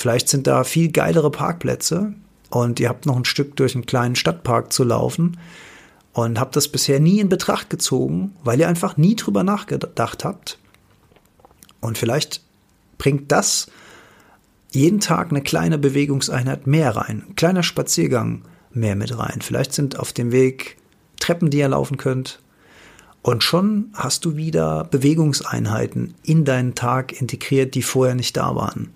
Vielleicht 0.00 0.30
sind 0.30 0.46
da 0.46 0.64
viel 0.64 0.90
geilere 0.90 1.30
Parkplätze 1.30 2.14
und 2.48 2.80
ihr 2.80 2.88
habt 2.88 3.04
noch 3.04 3.16
ein 3.16 3.26
Stück 3.26 3.54
durch 3.56 3.74
einen 3.74 3.84
kleinen 3.84 4.16
Stadtpark 4.16 4.72
zu 4.72 4.82
laufen 4.82 5.36
und 6.14 6.40
habe 6.40 6.52
das 6.54 6.68
bisher 6.68 7.00
nie 7.00 7.20
in 7.20 7.28
Betracht 7.28 7.68
gezogen, 7.68 8.34
weil 8.42 8.58
ihr 8.58 8.68
einfach 8.68 8.96
nie 8.96 9.14
drüber 9.14 9.44
nachgedacht 9.44 10.24
habt. 10.24 10.58
Und 11.82 11.98
vielleicht 11.98 12.40
bringt 12.96 13.30
das 13.30 13.70
jeden 14.70 15.00
Tag 15.00 15.32
eine 15.32 15.42
kleine 15.42 15.76
Bewegungseinheit 15.76 16.66
mehr 16.66 16.96
rein, 16.96 17.24
ein 17.28 17.36
kleiner 17.36 17.62
Spaziergang 17.62 18.40
mehr 18.72 18.96
mit 18.96 19.18
rein. 19.18 19.42
Vielleicht 19.42 19.74
sind 19.74 19.98
auf 19.98 20.14
dem 20.14 20.32
Weg 20.32 20.78
Treppen, 21.18 21.50
die 21.50 21.58
ihr 21.58 21.68
laufen 21.68 21.98
könnt. 21.98 22.40
Und 23.20 23.44
schon 23.44 23.90
hast 23.92 24.24
du 24.24 24.34
wieder 24.34 24.84
Bewegungseinheiten 24.84 26.14
in 26.22 26.46
deinen 26.46 26.74
Tag 26.74 27.20
integriert, 27.20 27.74
die 27.74 27.82
vorher 27.82 28.14
nicht 28.14 28.38
da 28.38 28.56
waren. 28.56 28.94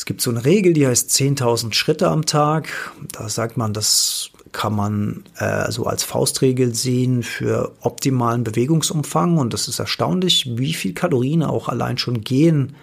Es 0.00 0.06
gibt 0.06 0.22
so 0.22 0.30
eine 0.30 0.46
Regel, 0.46 0.72
die 0.72 0.86
heißt 0.86 1.10
10.000 1.10 1.74
Schritte 1.74 2.08
am 2.08 2.24
Tag. 2.24 2.90
Da 3.12 3.28
sagt 3.28 3.58
man, 3.58 3.74
das 3.74 4.30
kann 4.50 4.74
man 4.74 5.24
äh, 5.36 5.70
so 5.70 5.84
als 5.84 6.04
Faustregel 6.04 6.74
sehen 6.74 7.22
für 7.22 7.72
optimalen 7.82 8.42
Bewegungsumfang. 8.42 9.36
Und 9.36 9.52
das 9.52 9.68
ist 9.68 9.78
erstaunlich, 9.78 10.56
wie 10.56 10.72
viel 10.72 10.94
Kalorien 10.94 11.42
auch 11.42 11.68
allein 11.68 11.98
schon 11.98 12.22
Gehen 12.22 12.76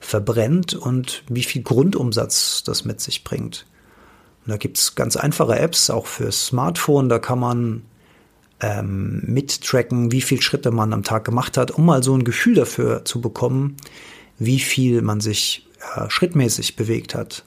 verbrennt 0.00 0.74
und 0.74 1.24
wie 1.30 1.44
viel 1.44 1.62
Grundumsatz 1.62 2.62
das 2.62 2.84
mit 2.84 3.00
sich 3.00 3.24
bringt. 3.24 3.64
Und 4.44 4.50
da 4.50 4.58
gibt's 4.58 4.94
ganz 4.94 5.16
einfache 5.16 5.58
Apps, 5.58 5.88
auch 5.88 6.04
für 6.04 6.30
Smartphone. 6.30 7.08
Da 7.08 7.18
kann 7.18 7.38
man 7.38 7.84
ähm, 8.60 9.22
mittracken, 9.24 10.12
wie 10.12 10.20
viel 10.20 10.42
Schritte 10.42 10.72
man 10.72 10.92
am 10.92 11.04
Tag 11.04 11.24
gemacht 11.24 11.56
hat, 11.56 11.70
um 11.70 11.86
mal 11.86 12.02
so 12.02 12.14
ein 12.14 12.24
Gefühl 12.24 12.56
dafür 12.56 13.06
zu 13.06 13.22
bekommen, 13.22 13.78
wie 14.38 14.60
viel 14.60 15.00
man 15.00 15.22
sich 15.22 15.66
äh, 15.96 16.08
schrittmäßig 16.08 16.76
bewegt 16.76 17.14
hat. 17.14 17.44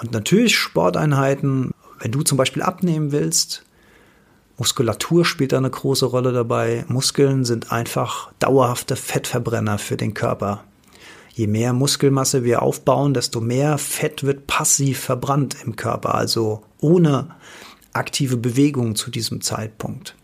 Und 0.00 0.12
natürlich 0.12 0.56
Sporteinheiten 0.56 1.72
wenn 2.02 2.10
du 2.10 2.22
zum 2.22 2.36
Beispiel 2.36 2.62
abnehmen 2.62 3.12
willst, 3.12 3.62
Muskulatur 4.58 5.24
spielt 5.24 5.52
da 5.52 5.58
eine 5.58 5.70
große 5.70 6.04
Rolle 6.04 6.32
dabei. 6.32 6.84
Muskeln 6.88 7.44
sind 7.44 7.70
einfach 7.70 8.32
dauerhafte 8.40 8.96
Fettverbrenner 8.96 9.78
für 9.78 9.96
den 9.96 10.12
Körper. 10.12 10.64
Je 11.30 11.46
mehr 11.46 11.72
Muskelmasse 11.72 12.42
wir 12.42 12.62
aufbauen, 12.62 13.14
desto 13.14 13.40
mehr 13.40 13.78
Fett 13.78 14.24
wird 14.24 14.48
passiv 14.48 14.98
verbrannt 14.98 15.56
im 15.64 15.76
Körper, 15.76 16.16
also 16.16 16.64
ohne 16.80 17.36
aktive 17.92 18.36
Bewegung 18.36 18.96
zu 18.96 19.10
diesem 19.10 19.40
Zeitpunkt. 19.40 20.16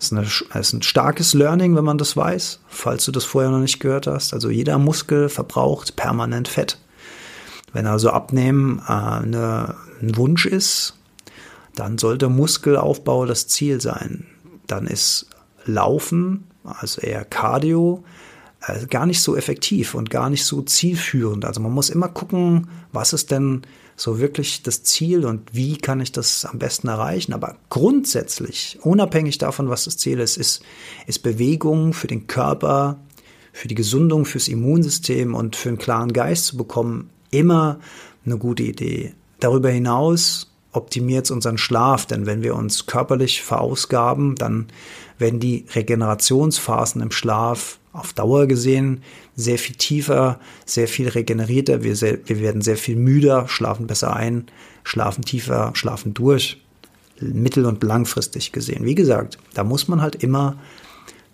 Ist, 0.00 0.12
eine, 0.12 0.22
ist 0.22 0.72
ein 0.72 0.82
starkes 0.82 1.34
Learning, 1.34 1.74
wenn 1.74 1.84
man 1.84 1.98
das 1.98 2.16
weiß, 2.16 2.60
falls 2.68 3.04
du 3.04 3.12
das 3.12 3.24
vorher 3.24 3.50
noch 3.50 3.58
nicht 3.58 3.80
gehört 3.80 4.06
hast. 4.06 4.32
Also 4.32 4.48
jeder 4.48 4.78
Muskel 4.78 5.28
verbraucht 5.28 5.96
permanent 5.96 6.46
Fett. 6.46 6.78
Wenn 7.72 7.86
also 7.86 8.10
Abnehmen 8.10 8.80
äh, 8.86 8.92
eine, 8.92 9.74
ein 10.00 10.16
Wunsch 10.16 10.46
ist, 10.46 10.94
dann 11.74 11.98
sollte 11.98 12.28
Muskelaufbau 12.28 13.26
das 13.26 13.48
Ziel 13.48 13.80
sein. 13.80 14.26
Dann 14.66 14.86
ist 14.86 15.26
Laufen, 15.64 16.46
also 16.64 17.00
eher 17.00 17.24
Cardio, 17.24 18.04
äh, 18.66 18.86
gar 18.86 19.06
nicht 19.06 19.22
so 19.22 19.36
effektiv 19.36 19.94
und 19.94 20.10
gar 20.10 20.30
nicht 20.30 20.44
so 20.44 20.62
zielführend. 20.62 21.44
Also 21.44 21.60
man 21.60 21.72
muss 21.72 21.90
immer 21.90 22.08
gucken, 22.08 22.68
was 22.92 23.12
ist 23.12 23.30
denn 23.30 23.62
so 23.98 24.20
wirklich 24.20 24.62
das 24.62 24.84
Ziel 24.84 25.26
und 25.26 25.52
wie 25.52 25.76
kann 25.76 26.00
ich 26.00 26.12
das 26.12 26.44
am 26.44 26.58
besten 26.58 26.86
erreichen. 26.86 27.32
Aber 27.32 27.56
grundsätzlich, 27.68 28.78
unabhängig 28.82 29.38
davon, 29.38 29.68
was 29.68 29.84
das 29.84 29.96
Ziel 29.96 30.20
ist, 30.20 30.36
ist, 30.36 30.62
ist 31.08 31.18
Bewegung 31.24 31.92
für 31.92 32.06
den 32.06 32.28
Körper, 32.28 33.00
für 33.52 33.66
die 33.66 33.74
Gesundung, 33.74 34.24
fürs 34.24 34.46
Immunsystem 34.46 35.34
und 35.34 35.56
für 35.56 35.70
einen 35.70 35.78
klaren 35.78 36.12
Geist 36.12 36.46
zu 36.46 36.56
bekommen, 36.56 37.10
immer 37.30 37.80
eine 38.24 38.38
gute 38.38 38.62
Idee. 38.62 39.14
Darüber 39.40 39.68
hinaus 39.68 40.52
optimiert 40.70 41.24
es 41.24 41.32
unseren 41.32 41.58
Schlaf, 41.58 42.06
denn 42.06 42.24
wenn 42.24 42.42
wir 42.42 42.54
uns 42.54 42.86
körperlich 42.86 43.42
verausgaben, 43.42 44.36
dann 44.36 44.68
werden 45.18 45.40
die 45.40 45.66
Regenerationsphasen 45.74 47.02
im 47.02 47.10
Schlaf 47.10 47.77
auf 47.92 48.12
Dauer 48.12 48.46
gesehen 48.46 49.02
sehr 49.34 49.58
viel 49.58 49.76
tiefer, 49.76 50.40
sehr 50.66 50.88
viel 50.88 51.08
regenerierter. 51.08 51.82
Wir, 51.82 51.96
sehr, 51.96 52.18
wir 52.26 52.40
werden 52.40 52.62
sehr 52.62 52.76
viel 52.76 52.96
müder, 52.96 53.48
schlafen 53.48 53.86
besser 53.86 54.14
ein, 54.14 54.46
schlafen 54.84 55.24
tiefer, 55.24 55.70
schlafen 55.74 56.14
durch. 56.14 56.60
Mittel- 57.20 57.66
und 57.66 57.82
langfristig 57.82 58.52
gesehen. 58.52 58.84
Wie 58.84 58.94
gesagt, 58.94 59.38
da 59.54 59.64
muss 59.64 59.88
man 59.88 60.00
halt 60.00 60.22
immer 60.22 60.56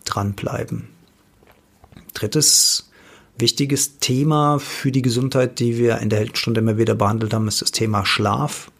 dranbleiben. 0.05 0.89
Drittes 2.15 2.91
wichtiges 3.37 3.99
Thema 3.99 4.59
für 4.59 4.93
die 4.93 5.03
Gesundheit, 5.03 5.59
die 5.59 5.79
wir 5.79 5.99
in 5.99 6.09
der 6.09 6.21
Heldenstunde 6.21 6.61
immer 6.61 6.79
wieder 6.79 6.95
behandelt 6.95 7.35
haben, 7.35 7.49
ist 7.49 7.61
das 7.61 7.73
Thema 7.73 8.07
Schlaf. 8.07 8.71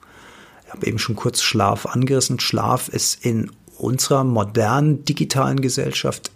Ich 0.67 0.73
habe 0.73 0.87
eben 0.87 0.99
schon 0.99 1.17
kurz 1.17 1.43
Schlaf 1.43 1.87
angerissen. 1.87 2.41
Schlaf 2.41 2.89
ist 2.89 3.25
in 3.25 3.51
unserer 3.77 4.25
modernen 4.25 5.05
digitalen 5.05 5.61
Gesellschaft 5.61 6.31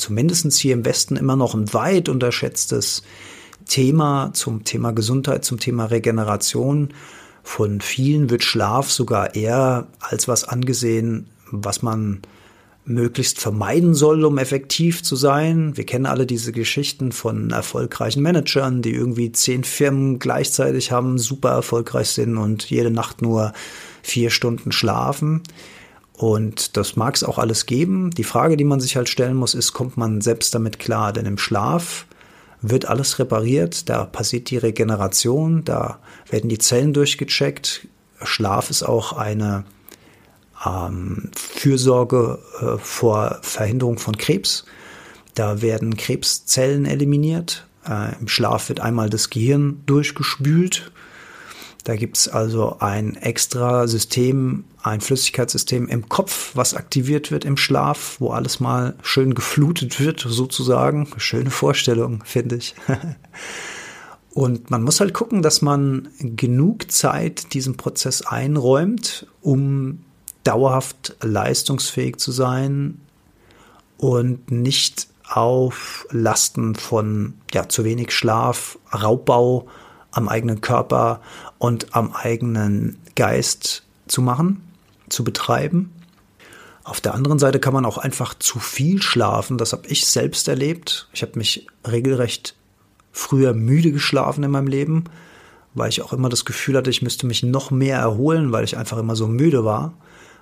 zumindest 0.00 0.52
hier 0.54 0.74
im 0.74 0.84
Westen 0.84 1.16
immer 1.16 1.36
noch 1.36 1.54
ein 1.54 1.72
weit 1.72 2.08
unterschätztes 2.08 3.02
Thema 3.66 4.30
zum 4.32 4.64
Thema 4.64 4.92
Gesundheit, 4.92 5.44
zum 5.44 5.60
Thema 5.60 5.86
Regeneration. 5.86 6.88
Von 7.42 7.80
vielen 7.80 8.30
wird 8.30 8.44
Schlaf 8.44 8.90
sogar 8.90 9.34
eher 9.34 9.86
als 10.00 10.28
was 10.28 10.44
angesehen, 10.44 11.28
was 11.50 11.82
man 11.82 12.22
möglichst 12.84 13.40
vermeiden 13.40 13.94
soll, 13.94 14.24
um 14.24 14.38
effektiv 14.38 15.02
zu 15.02 15.14
sein. 15.14 15.76
Wir 15.76 15.84
kennen 15.84 16.06
alle 16.06 16.26
diese 16.26 16.52
Geschichten 16.52 17.12
von 17.12 17.50
erfolgreichen 17.50 18.22
Managern, 18.22 18.82
die 18.82 18.92
irgendwie 18.92 19.32
zehn 19.32 19.64
Firmen 19.64 20.18
gleichzeitig 20.18 20.90
haben, 20.90 21.18
super 21.18 21.50
erfolgreich 21.50 22.08
sind 22.08 22.36
und 22.36 22.68
jede 22.70 22.90
Nacht 22.90 23.22
nur 23.22 23.52
vier 24.02 24.30
Stunden 24.30 24.72
schlafen. 24.72 25.42
Und 26.20 26.76
das 26.76 26.96
mag 26.96 27.16
es 27.16 27.24
auch 27.24 27.38
alles 27.38 27.64
geben. 27.64 28.10
Die 28.10 28.24
Frage, 28.24 28.58
die 28.58 28.64
man 28.64 28.78
sich 28.78 28.94
halt 28.94 29.08
stellen 29.08 29.36
muss, 29.38 29.54
ist, 29.54 29.72
kommt 29.72 29.96
man 29.96 30.20
selbst 30.20 30.54
damit 30.54 30.78
klar? 30.78 31.14
Denn 31.14 31.24
im 31.24 31.38
Schlaf 31.38 32.04
wird 32.60 32.84
alles 32.84 33.18
repariert, 33.18 33.88
da 33.88 34.04
passiert 34.04 34.50
die 34.50 34.58
Regeneration, 34.58 35.64
da 35.64 35.98
werden 36.28 36.50
die 36.50 36.58
Zellen 36.58 36.92
durchgecheckt. 36.92 37.88
Schlaf 38.22 38.68
ist 38.68 38.82
auch 38.82 39.14
eine 39.14 39.64
ähm, 40.66 41.30
Fürsorge 41.34 42.38
äh, 42.60 42.76
vor 42.76 43.38
Verhinderung 43.40 43.98
von 43.98 44.18
Krebs. 44.18 44.66
Da 45.34 45.62
werden 45.62 45.96
Krebszellen 45.96 46.84
eliminiert. 46.84 47.66
Äh, 47.88 48.20
Im 48.20 48.28
Schlaf 48.28 48.68
wird 48.68 48.80
einmal 48.80 49.08
das 49.08 49.30
Gehirn 49.30 49.80
durchgespült 49.86 50.92
da 51.90 51.96
gibt's 51.96 52.28
also 52.28 52.76
ein 52.78 53.16
extra 53.16 53.88
System, 53.88 54.62
ein 54.80 55.00
Flüssigkeitssystem 55.00 55.88
im 55.88 56.08
Kopf, 56.08 56.52
was 56.54 56.74
aktiviert 56.74 57.32
wird 57.32 57.44
im 57.44 57.56
Schlaf, 57.56 58.20
wo 58.20 58.30
alles 58.30 58.60
mal 58.60 58.94
schön 59.02 59.34
geflutet 59.34 59.98
wird, 59.98 60.20
sozusagen. 60.20 61.08
Schöne 61.16 61.50
Vorstellung, 61.50 62.22
finde 62.24 62.54
ich. 62.54 62.76
Und 64.34 64.70
man 64.70 64.84
muss 64.84 65.00
halt 65.00 65.12
gucken, 65.14 65.42
dass 65.42 65.62
man 65.62 66.10
genug 66.20 66.92
Zeit 66.92 67.54
diesem 67.54 67.76
Prozess 67.76 68.22
einräumt, 68.22 69.26
um 69.40 70.04
dauerhaft 70.44 71.16
leistungsfähig 71.22 72.18
zu 72.18 72.30
sein 72.30 73.00
und 73.96 74.52
nicht 74.52 75.08
auf 75.28 76.06
Lasten 76.12 76.76
von 76.76 77.34
ja, 77.52 77.68
zu 77.68 77.82
wenig 77.82 78.12
Schlaf, 78.12 78.78
Raubbau 78.94 79.66
am 80.12 80.28
eigenen 80.28 80.60
Körper 80.60 81.20
und 81.58 81.94
am 81.94 82.12
eigenen 82.12 82.98
Geist 83.14 83.84
zu 84.06 84.22
machen, 84.22 84.62
zu 85.08 85.24
betreiben. 85.24 85.92
Auf 86.84 87.00
der 87.00 87.14
anderen 87.14 87.38
Seite 87.38 87.60
kann 87.60 87.74
man 87.74 87.84
auch 87.84 87.98
einfach 87.98 88.34
zu 88.34 88.58
viel 88.58 89.02
schlafen. 89.02 89.58
Das 89.58 89.72
habe 89.72 89.86
ich 89.86 90.06
selbst 90.06 90.48
erlebt. 90.48 91.08
Ich 91.12 91.22
habe 91.22 91.38
mich 91.38 91.66
regelrecht 91.86 92.56
früher 93.12 93.52
müde 93.52 93.92
geschlafen 93.92 94.44
in 94.44 94.50
meinem 94.50 94.66
Leben, 94.66 95.04
weil 95.74 95.88
ich 95.88 96.02
auch 96.02 96.12
immer 96.12 96.28
das 96.28 96.44
Gefühl 96.44 96.76
hatte, 96.76 96.90
ich 96.90 97.02
müsste 97.02 97.26
mich 97.26 97.42
noch 97.42 97.70
mehr 97.70 97.98
erholen, 97.98 98.52
weil 98.52 98.64
ich 98.64 98.76
einfach 98.76 98.98
immer 98.98 99.16
so 99.16 99.28
müde 99.28 99.64
war. 99.64 99.94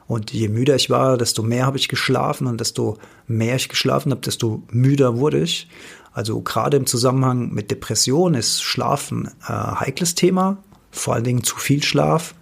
Und 0.07 0.33
je 0.33 0.49
müder 0.49 0.75
ich 0.75 0.89
war, 0.89 1.19
desto 1.19 1.43
mehr 1.43 1.67
habe 1.67 1.77
ich 1.77 1.89
geschlafen 1.89 2.47
und 2.47 2.61
desto 2.61 2.97
mehr 3.27 3.57
ich 3.57 3.69
geschlafen 3.69 4.11
habe, 4.11 4.23
desto 4.23 4.63
müder 4.71 5.19
wurde 5.19 5.41
ich. 5.41 5.69
Also 6.13 6.41
gerade 6.41 6.77
im 6.77 6.87
Zusammenhang 6.87 7.51
mit 7.53 7.71
Depression 7.71 8.35
ist 8.35 8.63
Schlafen 8.63 9.31
äh, 9.47 9.53
heikles 9.53 10.15
Thema 10.15 10.59
vor 10.91 11.15
allen 11.15 11.25
Dingen 11.25 11.45
zu 11.45 11.57
viel 11.57 11.83
Schlaf. 11.83 12.35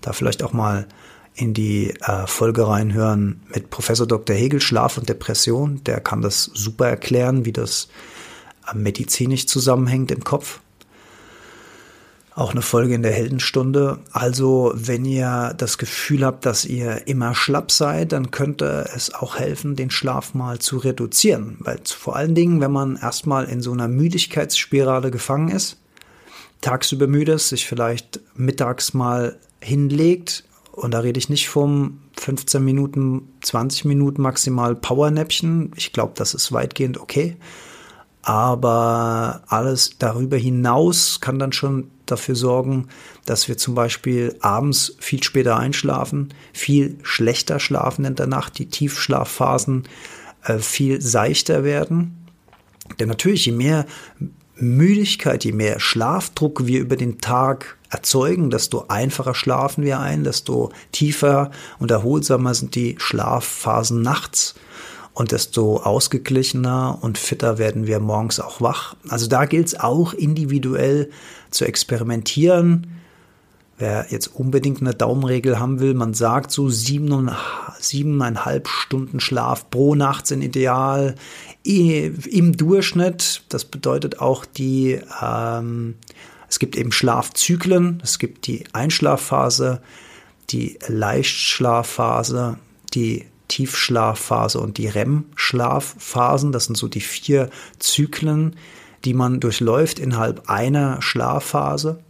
Da 0.00 0.12
vielleicht 0.12 0.42
auch 0.42 0.52
mal 0.52 0.86
in 1.34 1.54
die 1.54 1.90
äh, 2.00 2.26
Folge 2.26 2.66
reinhören 2.66 3.42
mit 3.54 3.70
Professor 3.70 4.06
Dr. 4.06 4.34
Hegel, 4.34 4.60
Schlaf 4.60 4.98
und 4.98 5.08
Depression. 5.08 5.82
Der 5.84 6.00
kann 6.00 6.22
das 6.22 6.44
super 6.44 6.88
erklären, 6.88 7.44
wie 7.44 7.52
das 7.52 7.88
äh, 8.70 8.76
medizinisch 8.76 9.46
zusammenhängt 9.46 10.10
im 10.10 10.24
Kopf. 10.24 10.60
Auch 12.34 12.52
eine 12.52 12.62
Folge 12.62 12.94
in 12.94 13.02
der 13.02 13.12
Heldenstunde. 13.12 13.98
Also, 14.12 14.72
wenn 14.74 15.04
ihr 15.04 15.52
das 15.58 15.78
Gefühl 15.78 16.24
habt, 16.24 16.46
dass 16.46 16.64
ihr 16.64 17.08
immer 17.08 17.34
schlapp 17.34 17.72
seid, 17.72 18.12
dann 18.12 18.30
könnte 18.30 18.88
es 18.94 19.12
auch 19.12 19.36
helfen, 19.36 19.74
den 19.76 19.90
Schlaf 19.90 20.32
mal 20.32 20.60
zu 20.60 20.78
reduzieren. 20.78 21.56
Weil 21.60 21.80
vor 21.84 22.16
allen 22.16 22.34
Dingen, 22.34 22.60
wenn 22.60 22.72
man 22.72 22.96
erstmal 22.96 23.46
in 23.46 23.60
so 23.60 23.72
einer 23.72 23.88
Müdigkeitsspirale 23.88 25.10
gefangen 25.10 25.48
ist, 25.48 25.78
tagsüber 26.60 27.08
müde 27.08 27.32
ist, 27.32 27.48
sich 27.48 27.66
vielleicht 27.66 28.20
mittags 28.34 28.94
mal 28.94 29.36
hinlegt, 29.60 30.44
und 30.72 30.92
da 30.92 31.00
rede 31.00 31.18
ich 31.18 31.28
nicht 31.28 31.48
vom 31.48 31.98
15 32.18 32.64
Minuten, 32.64 33.28
20 33.42 33.84
Minuten 33.84 34.22
maximal 34.22 34.74
Powernäppchen. 34.74 35.72
Ich 35.76 35.92
glaube, 35.92 36.12
das 36.16 36.32
ist 36.32 36.52
weitgehend 36.52 36.98
okay. 36.98 37.36
Aber 38.22 39.42
alles 39.48 39.98
darüber 39.98 40.36
hinaus 40.36 41.20
kann 41.20 41.38
dann 41.38 41.52
schon 41.52 41.90
dafür 42.10 42.34
sorgen, 42.34 42.88
dass 43.24 43.48
wir 43.48 43.56
zum 43.56 43.74
Beispiel 43.74 44.36
abends 44.40 44.96
viel 44.98 45.22
später 45.22 45.56
einschlafen, 45.56 46.34
viel 46.52 46.98
schlechter 47.02 47.60
schlafen 47.60 48.04
in 48.04 48.16
der 48.16 48.26
Nacht, 48.26 48.58
die 48.58 48.66
Tiefschlafphasen 48.66 49.84
äh, 50.44 50.58
viel 50.58 51.00
seichter 51.00 51.64
werden. 51.64 52.26
Denn 52.98 53.08
natürlich, 53.08 53.46
je 53.46 53.52
mehr 53.52 53.86
Müdigkeit, 54.56 55.44
je 55.44 55.52
mehr 55.52 55.80
Schlafdruck 55.80 56.66
wir 56.66 56.80
über 56.80 56.96
den 56.96 57.18
Tag 57.18 57.78
erzeugen, 57.88 58.50
desto 58.50 58.86
einfacher 58.88 59.34
schlafen 59.34 59.84
wir 59.84 60.00
ein, 60.00 60.24
desto 60.24 60.70
tiefer 60.92 61.50
und 61.78 61.90
erholsamer 61.90 62.54
sind 62.54 62.74
die 62.74 62.96
Schlafphasen 62.98 64.02
nachts 64.02 64.54
und 65.12 65.32
desto 65.32 65.78
ausgeglichener 65.78 66.98
und 67.00 67.18
fitter 67.18 67.58
werden 67.58 67.86
wir 67.86 68.00
morgens 68.00 68.38
auch 68.38 68.60
wach. 68.60 68.94
Also 69.08 69.26
da 69.26 69.44
gilt 69.44 69.68
es 69.68 69.80
auch 69.80 70.12
individuell 70.12 71.10
zu 71.50 71.64
experimentieren. 71.64 72.98
Wer 73.78 74.06
jetzt 74.10 74.26
unbedingt 74.26 74.82
eine 74.82 74.94
Daumenregel 74.94 75.58
haben 75.58 75.80
will, 75.80 75.94
man 75.94 76.12
sagt 76.12 76.50
so 76.50 76.68
siebeneinhalb 76.68 78.68
Stunden 78.68 79.20
Schlaf 79.20 79.70
pro 79.70 79.94
Nacht 79.94 80.26
sind 80.26 80.42
ideal 80.42 81.14
im 81.62 82.56
Durchschnitt. 82.56 83.42
Das 83.48 83.64
bedeutet 83.64 84.20
auch 84.20 84.44
die, 84.44 85.00
ähm, 85.22 85.94
es 86.46 86.58
gibt 86.58 86.76
eben 86.76 86.92
Schlafzyklen, 86.92 88.02
es 88.04 88.18
gibt 88.18 88.46
die 88.46 88.64
Einschlafphase, 88.74 89.80
die 90.50 90.78
Leichtschlafphase, 90.86 92.58
die 92.92 93.26
Tiefschlafphase 93.48 94.60
und 94.60 94.78
die 94.78 94.88
REM-Schlafphasen. 94.88 96.52
Das 96.52 96.66
sind 96.66 96.76
so 96.76 96.86
die 96.86 97.00
vier 97.00 97.50
Zyklen, 97.78 98.56
die 99.04 99.14
man 99.14 99.40
durchläuft 99.40 99.98
innerhalb 99.98 100.48
einer 100.48 101.00
Schlafphase. 101.02 102.00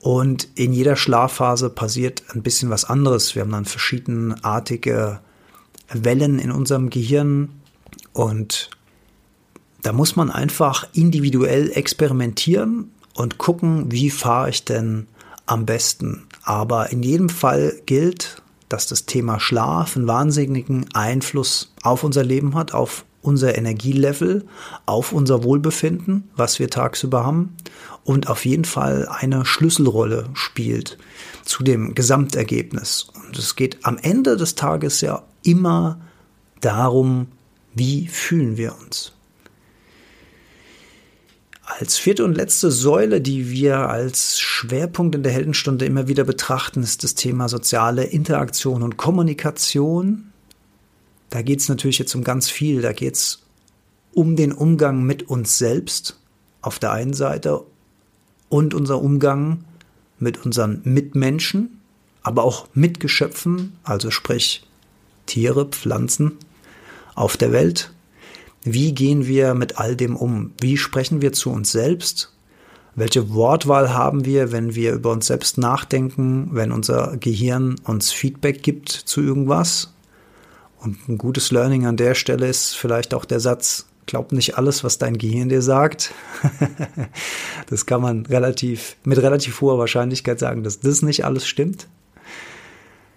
Und 0.00 0.48
in 0.56 0.72
jeder 0.72 0.96
Schlafphase 0.96 1.70
passiert 1.70 2.24
ein 2.34 2.42
bisschen 2.42 2.70
was 2.70 2.84
anderes. 2.84 3.34
Wir 3.34 3.42
haben 3.42 3.52
dann 3.52 3.64
verschiedenartige 3.64 5.20
Wellen 5.92 6.38
in 6.38 6.50
unserem 6.50 6.90
Gehirn 6.90 7.50
und 8.12 8.70
da 9.82 9.92
muss 9.92 10.16
man 10.16 10.30
einfach 10.30 10.86
individuell 10.92 11.70
experimentieren 11.72 12.90
und 13.14 13.38
gucken, 13.38 13.90
wie 13.90 14.10
fahre 14.10 14.50
ich 14.50 14.64
denn 14.64 15.06
am 15.46 15.66
besten. 15.66 16.26
Aber 16.44 16.90
in 16.90 17.02
jedem 17.02 17.28
Fall 17.28 17.80
gilt, 17.86 18.42
dass 18.68 18.86
das 18.86 19.06
Thema 19.06 19.38
Schlaf 19.38 19.96
einen 19.96 20.06
wahnsinnigen 20.06 20.86
Einfluss 20.94 21.72
auf 21.82 22.04
unser 22.04 22.24
Leben 22.24 22.54
hat, 22.54 22.72
auf 22.72 23.04
unser 23.22 23.56
Energielevel, 23.56 24.44
auf 24.84 25.12
unser 25.12 25.44
Wohlbefinden, 25.44 26.30
was 26.36 26.58
wir 26.58 26.68
tagsüber 26.68 27.24
haben 27.24 27.56
und 28.04 28.28
auf 28.28 28.44
jeden 28.44 28.64
Fall 28.64 29.08
eine 29.08 29.44
Schlüsselrolle 29.44 30.28
spielt 30.34 30.98
zu 31.44 31.62
dem 31.62 31.94
Gesamtergebnis. 31.94 33.06
Und 33.26 33.38
es 33.38 33.56
geht 33.56 33.84
am 33.84 33.98
Ende 33.98 34.36
des 34.36 34.54
Tages 34.54 35.00
ja 35.00 35.22
immer 35.42 36.00
darum, 36.60 37.28
wie 37.74 38.08
fühlen 38.08 38.56
wir 38.56 38.74
uns. 38.80 39.12
Als 41.78 41.96
vierte 41.96 42.24
und 42.24 42.34
letzte 42.34 42.70
Säule, 42.70 43.20
die 43.20 43.50
wir 43.50 43.88
als 43.88 44.38
Schwerpunkt 44.40 45.14
in 45.14 45.22
der 45.22 45.32
Heldenstunde 45.32 45.84
immer 45.84 46.06
wieder 46.06 46.24
betrachten, 46.24 46.82
ist 46.82 47.02
das 47.02 47.14
Thema 47.14 47.48
soziale 47.48 48.04
Interaktion 48.04 48.82
und 48.82 48.96
Kommunikation. 48.96 50.31
Da 51.32 51.40
geht 51.40 51.60
es 51.60 51.70
natürlich 51.70 51.98
jetzt 51.98 52.14
um 52.14 52.24
ganz 52.24 52.50
viel. 52.50 52.82
Da 52.82 52.92
geht 52.92 53.14
es 53.14 53.42
um 54.12 54.36
den 54.36 54.52
Umgang 54.52 55.02
mit 55.02 55.30
uns 55.30 55.56
selbst 55.56 56.20
auf 56.60 56.78
der 56.78 56.92
einen 56.92 57.14
Seite 57.14 57.62
und 58.50 58.74
unser 58.74 59.00
Umgang 59.00 59.64
mit 60.18 60.44
unseren 60.44 60.82
Mitmenschen, 60.84 61.80
aber 62.22 62.44
auch 62.44 62.68
Mitgeschöpfen, 62.74 63.72
also 63.82 64.10
sprich 64.10 64.68
Tiere, 65.24 65.64
Pflanzen 65.64 66.32
auf 67.14 67.38
der 67.38 67.50
Welt. 67.50 67.94
Wie 68.62 68.92
gehen 68.92 69.26
wir 69.26 69.54
mit 69.54 69.78
all 69.78 69.96
dem 69.96 70.16
um? 70.16 70.52
Wie 70.60 70.76
sprechen 70.76 71.22
wir 71.22 71.32
zu 71.32 71.48
uns 71.48 71.72
selbst? 71.72 72.30
Welche 72.94 73.32
Wortwahl 73.32 73.94
haben 73.94 74.26
wir, 74.26 74.52
wenn 74.52 74.74
wir 74.74 74.92
über 74.92 75.12
uns 75.12 75.28
selbst 75.28 75.56
nachdenken, 75.56 76.50
wenn 76.52 76.72
unser 76.72 77.16
Gehirn 77.16 77.76
uns 77.84 78.12
Feedback 78.12 78.62
gibt 78.62 78.90
zu 78.90 79.22
irgendwas? 79.22 79.94
Und 80.82 81.08
ein 81.08 81.18
gutes 81.18 81.52
Learning 81.52 81.86
an 81.86 81.96
der 81.96 82.14
Stelle 82.14 82.48
ist 82.48 82.74
vielleicht 82.74 83.14
auch 83.14 83.24
der 83.24 83.40
Satz, 83.40 83.86
glaub 84.06 84.32
nicht 84.32 84.58
alles, 84.58 84.82
was 84.82 84.98
dein 84.98 85.16
Gehirn 85.16 85.48
dir 85.48 85.62
sagt. 85.62 86.12
das 87.70 87.86
kann 87.86 88.02
man 88.02 88.26
relativ, 88.26 88.96
mit 89.04 89.18
relativ 89.18 89.60
hoher 89.60 89.78
Wahrscheinlichkeit 89.78 90.38
sagen, 90.38 90.64
dass 90.64 90.80
das 90.80 91.02
nicht 91.02 91.24
alles 91.24 91.46
stimmt. 91.46 91.88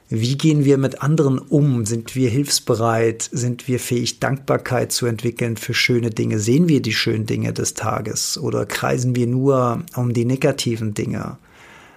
Wie 0.10 0.38
gehen 0.38 0.66
wir 0.66 0.78
mit 0.78 1.02
anderen 1.02 1.40
um? 1.40 1.88
Sind 1.88 2.16
wir 2.16 2.30
hilfsbereit? 2.30 3.28
Sind 3.32 3.68
wir 3.68 3.80
fähig, 3.80 4.20
Dankbarkeit 4.20 4.92
zu 4.92 5.08
entwickeln 5.08 5.58
für 5.58 5.74
schöne 5.74 6.12
Dinge? 6.12 6.38
Sehen 6.38 6.68
wir 6.68 6.84
die 6.84 6.94
schönen 6.94 7.26
Dinge 7.26 7.54
des 7.54 7.74
Tages 7.74 8.38
oder 8.38 8.68
kreisen 8.68 9.16
wir 9.16 9.26
nur 9.26 9.84
um 9.96 10.14
die 10.14 10.26
negativen 10.26 10.94
Dinge? 10.94 11.40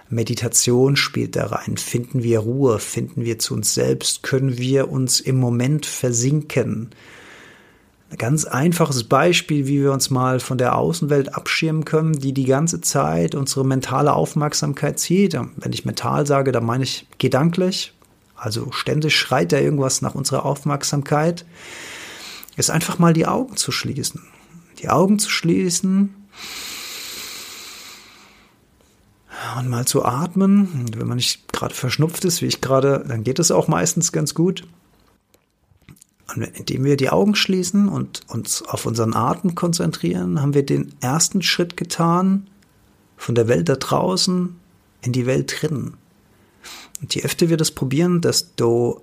Meditation 0.09 0.95
spielt 0.95 1.35
da 1.35 1.47
rein. 1.47 1.77
Finden 1.77 2.23
wir 2.23 2.39
Ruhe? 2.39 2.79
Finden 2.79 3.23
wir 3.23 3.37
zu 3.37 3.53
uns 3.53 3.73
selbst? 3.73 4.23
Können 4.23 4.57
wir 4.57 4.89
uns 4.89 5.19
im 5.19 5.37
Moment 5.37 5.85
versinken? 5.85 6.89
Ein 8.11 8.17
ganz 8.17 8.45
einfaches 8.45 9.03
Beispiel, 9.03 9.67
wie 9.67 9.81
wir 9.81 9.91
uns 9.91 10.09
mal 10.09 10.39
von 10.39 10.57
der 10.57 10.75
Außenwelt 10.75 11.35
abschirmen 11.35 11.85
können, 11.85 12.13
die 12.13 12.33
die 12.33 12.45
ganze 12.45 12.81
Zeit 12.81 13.35
unsere 13.35 13.63
mentale 13.63 14.13
Aufmerksamkeit 14.13 14.99
zieht. 14.99 15.35
Wenn 15.35 15.73
ich 15.73 15.85
mental 15.85 16.25
sage, 16.25 16.51
dann 16.51 16.65
meine 16.65 16.85
ich 16.85 17.05
gedanklich. 17.19 17.93
Also 18.35 18.71
ständig 18.71 19.15
schreit 19.15 19.51
da 19.51 19.59
irgendwas 19.59 20.01
nach 20.01 20.15
unserer 20.15 20.43
Aufmerksamkeit. 20.43 21.45
Ist 22.57 22.71
einfach 22.71 22.97
mal 22.97 23.13
die 23.13 23.27
Augen 23.27 23.57
zu 23.57 23.71
schließen. 23.71 24.23
Die 24.79 24.89
Augen 24.89 25.19
zu 25.19 25.29
schließen 25.29 26.15
und 29.57 29.69
mal 29.69 29.85
zu 29.85 30.03
atmen. 30.03 30.67
Und 30.73 30.99
wenn 30.99 31.07
man 31.07 31.17
nicht 31.17 31.51
gerade 31.51 31.73
verschnupft 31.73 32.25
ist, 32.25 32.41
wie 32.41 32.47
ich 32.47 32.61
gerade, 32.61 33.03
dann 33.07 33.23
geht 33.23 33.39
es 33.39 33.51
auch 33.51 33.67
meistens 33.67 34.11
ganz 34.11 34.33
gut. 34.33 34.67
Und 36.35 36.43
indem 36.43 36.83
wir 36.83 36.97
die 36.97 37.09
Augen 37.09 37.35
schließen 37.35 37.89
und 37.89 38.21
uns 38.27 38.61
auf 38.61 38.85
unseren 38.85 39.15
Atem 39.15 39.55
konzentrieren, 39.55 40.41
haben 40.41 40.53
wir 40.53 40.65
den 40.65 40.93
ersten 41.01 41.41
Schritt 41.41 41.75
getan 41.77 42.47
von 43.17 43.35
der 43.35 43.47
Welt 43.47 43.67
da 43.67 43.75
draußen 43.75 44.55
in 45.01 45.11
die 45.11 45.25
Welt 45.25 45.61
drinnen. 45.61 45.95
Und 47.01 47.15
je 47.15 47.23
öfter 47.23 47.49
wir 47.49 47.57
das 47.57 47.71
probieren, 47.71 48.21
desto 48.21 49.01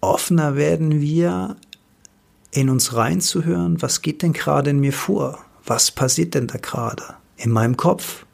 offener 0.00 0.56
werden 0.56 1.00
wir, 1.00 1.56
in 2.50 2.70
uns 2.70 2.94
reinzuhören, 2.94 3.82
was 3.82 4.02
geht 4.02 4.22
denn 4.22 4.32
gerade 4.32 4.70
in 4.70 4.80
mir 4.80 4.92
vor? 4.92 5.38
Was 5.64 5.90
passiert 5.90 6.34
denn 6.34 6.46
da 6.46 6.58
gerade? 6.58 7.02
In 7.36 7.50
meinem 7.50 7.76
Kopf? 7.76 8.24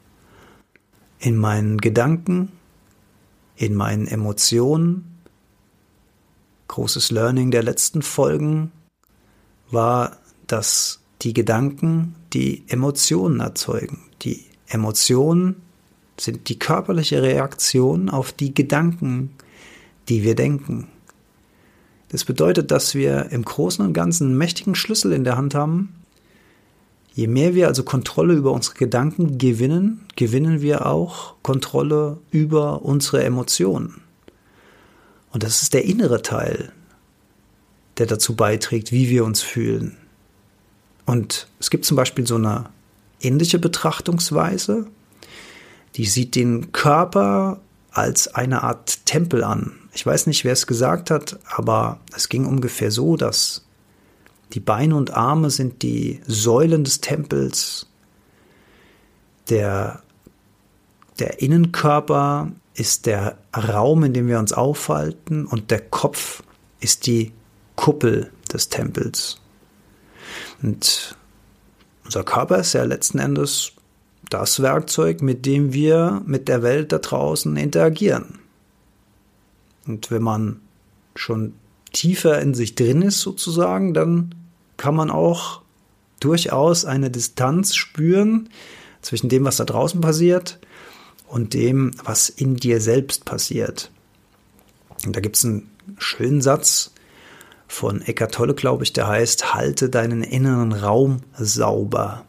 In 1.25 1.37
meinen 1.37 1.81
Gedanken, 1.81 2.51
in 3.55 3.73
meinen 3.73 4.05
Emotionen. 4.05 5.17
Großes 6.67 7.09
Learning 7.09 7.49
der 7.49 7.63
letzten 7.63 8.03
Folgen 8.03 8.71
war, 9.71 10.17
dass 10.45 10.99
die 11.23 11.33
Gedanken 11.33 12.13
die 12.33 12.63
Emotionen 12.67 13.39
erzeugen. 13.39 14.03
Die 14.21 14.45
Emotionen 14.67 15.63
sind 16.19 16.47
die 16.47 16.59
körperliche 16.59 17.23
Reaktion 17.23 18.11
auf 18.11 18.31
die 18.31 18.53
Gedanken, 18.53 19.31
die 20.09 20.21
wir 20.21 20.35
denken. 20.35 20.89
Das 22.09 22.23
bedeutet, 22.23 22.69
dass 22.69 22.93
wir 22.93 23.31
im 23.31 23.43
Großen 23.43 23.83
und 23.83 23.93
Ganzen 23.93 24.27
einen 24.27 24.37
mächtigen 24.37 24.75
Schlüssel 24.75 25.11
in 25.11 25.23
der 25.23 25.37
Hand 25.37 25.55
haben, 25.55 26.04
Je 27.15 27.27
mehr 27.27 27.55
wir 27.55 27.67
also 27.67 27.83
Kontrolle 27.83 28.33
über 28.33 28.51
unsere 28.51 28.75
Gedanken 28.75 29.37
gewinnen, 29.37 30.05
gewinnen 30.17 30.61
wir 30.61 30.85
auch 30.85 31.35
Kontrolle 31.43 32.17
über 32.29 32.81
unsere 32.81 33.23
Emotionen. 33.23 34.01
Und 35.31 35.43
das 35.43 35.61
ist 35.61 35.73
der 35.73 35.85
innere 35.85 36.21
Teil, 36.21 36.73
der 37.97 38.05
dazu 38.05 38.35
beiträgt, 38.35 38.91
wie 38.91 39.09
wir 39.09 39.23
uns 39.23 39.41
fühlen. 39.41 39.95
Und 41.05 41.47
es 41.59 41.69
gibt 41.69 41.85
zum 41.85 41.95
Beispiel 41.95 42.27
so 42.27 42.35
eine 42.35 42.65
ähnliche 43.21 43.59
Betrachtungsweise, 43.59 44.87
die 45.95 46.05
sieht 46.05 46.35
den 46.35 46.73
Körper 46.73 47.61
als 47.91 48.27
eine 48.27 48.63
Art 48.63 49.05
Tempel 49.05 49.45
an. 49.45 49.71
Ich 49.93 50.05
weiß 50.05 50.27
nicht, 50.27 50.43
wer 50.43 50.51
es 50.51 50.67
gesagt 50.67 51.11
hat, 51.11 51.39
aber 51.45 52.01
es 52.13 52.27
ging 52.27 52.45
ungefähr 52.45 52.91
so, 52.91 53.15
dass 53.15 53.64
die 54.53 54.59
Beine 54.59 54.95
und 54.95 55.11
Arme 55.11 55.49
sind 55.49 55.81
die 55.81 56.21
Säulen 56.27 56.83
des 56.83 57.01
Tempels. 57.01 57.87
Der, 59.49 60.01
der 61.19 61.41
Innenkörper 61.41 62.51
ist 62.73 63.05
der 63.05 63.37
Raum, 63.55 64.03
in 64.03 64.13
dem 64.13 64.27
wir 64.27 64.39
uns 64.39 64.53
aufhalten 64.53 65.45
und 65.45 65.71
der 65.71 65.81
Kopf 65.81 66.43
ist 66.79 67.07
die 67.07 67.31
Kuppel 67.75 68.31
des 68.51 68.69
Tempels. 68.69 69.39
Und 70.61 71.15
unser 72.03 72.23
Körper 72.23 72.59
ist 72.59 72.73
ja 72.73 72.83
letzten 72.83 73.19
Endes 73.19 73.71
das 74.29 74.61
Werkzeug, 74.61 75.21
mit 75.21 75.45
dem 75.45 75.73
wir 75.73 76.21
mit 76.25 76.47
der 76.47 76.63
Welt 76.63 76.91
da 76.91 76.99
draußen 76.99 77.55
interagieren. 77.57 78.39
Und 79.85 80.11
wenn 80.11 80.23
man 80.23 80.61
schon 81.15 81.53
tiefer 81.95 82.41
in 82.41 82.53
sich 82.53 82.75
drin 82.75 83.01
ist 83.01 83.21
sozusagen, 83.21 83.93
dann 83.93 84.35
kann 84.77 84.95
man 84.95 85.09
auch 85.09 85.61
durchaus 86.19 86.85
eine 86.85 87.09
Distanz 87.09 87.73
spüren 87.73 88.49
zwischen 89.01 89.29
dem, 89.29 89.45
was 89.45 89.57
da 89.57 89.63
draußen 89.65 90.01
passiert 90.01 90.59
und 91.27 91.53
dem, 91.53 91.91
was 92.03 92.29
in 92.29 92.57
dir 92.57 92.81
selbst 92.81 93.25
passiert. 93.25 93.91
Und 95.05 95.15
da 95.15 95.21
gibt 95.21 95.37
es 95.37 95.45
einen 95.45 95.69
schönen 95.97 96.41
Satz 96.41 96.91
von 97.67 98.01
Eckart 98.01 98.33
Tolle, 98.33 98.53
glaube 98.53 98.83
ich, 98.83 98.93
der 98.93 99.07
heißt, 99.07 99.53
halte 99.53 99.89
deinen 99.89 100.23
inneren 100.23 100.73
Raum 100.73 101.21
sauber. 101.37 102.25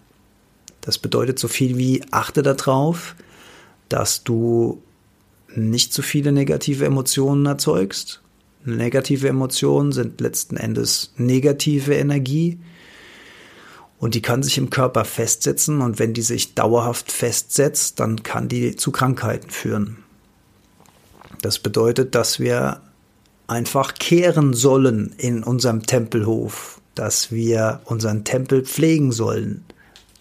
Das 0.81 0.98
bedeutet 0.98 1.38
so 1.38 1.48
viel 1.48 1.76
wie, 1.76 2.05
achte 2.11 2.42
darauf, 2.42 3.16
dass 3.88 4.22
du 4.22 4.83
nicht 5.55 5.92
zu 5.92 6.02
viele 6.02 6.33
negative 6.33 6.85
Emotionen 6.85 7.46
erzeugst 7.46 8.22
Negative 8.66 9.29
Emotionen 9.29 9.92
sind 9.92 10.20
letzten 10.20 10.57
Endes 10.57 11.12
negative 11.16 11.94
Energie. 11.94 12.59
Und 13.98 14.14
die 14.14 14.22
kann 14.22 14.42
sich 14.42 14.59
im 14.59 14.70
Körper 14.70 15.05
festsetzen. 15.05 15.81
Und 15.81 15.98
wenn 15.98 16.12
die 16.12 16.22
sich 16.22 16.55
dauerhaft 16.55 17.11
festsetzt, 17.12 18.00
dann 18.00 18.22
kann 18.22 18.48
die 18.48 18.76
zu 18.76 18.90
Krankheiten 18.90 19.50
führen. 19.50 19.98
Das 21.42 21.59
bedeutet, 21.59 22.14
dass 22.14 22.40
wir 22.40 22.81
einfach 23.46 23.94
kehren 23.94 24.52
sollen 24.52 25.14
in 25.16 25.42
unserem 25.42 25.87
Tempelhof, 25.87 26.81
dass 26.94 27.31
wir 27.31 27.81
unseren 27.85 28.24
Tempel 28.24 28.64
pflegen 28.64 29.12
sollen 29.12 29.64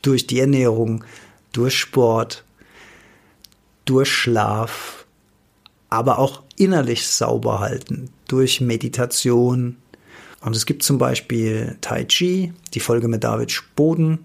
durch 0.02 0.28
die 0.28 0.40
Ernährung, 0.40 1.04
durch 1.52 1.80
Sport, 1.80 2.44
durch 3.86 4.12
Schlaf, 4.12 5.05
aber 5.90 6.20
auch 6.20 6.44
innerlich 6.58 7.08
sauber 7.08 7.60
halten 7.60 8.10
durch 8.28 8.62
Meditation. 8.62 9.78
Und 10.42 10.56
es 10.56 10.66
gibt 10.66 10.84
zum 10.84 10.98
Beispiel 10.98 11.78
Tai 11.82 12.06
Chi, 12.06 12.54
die 12.74 12.80
Folge 12.80 13.08
mit 13.08 13.24
David 13.24 13.52
Spoden, 13.52 14.20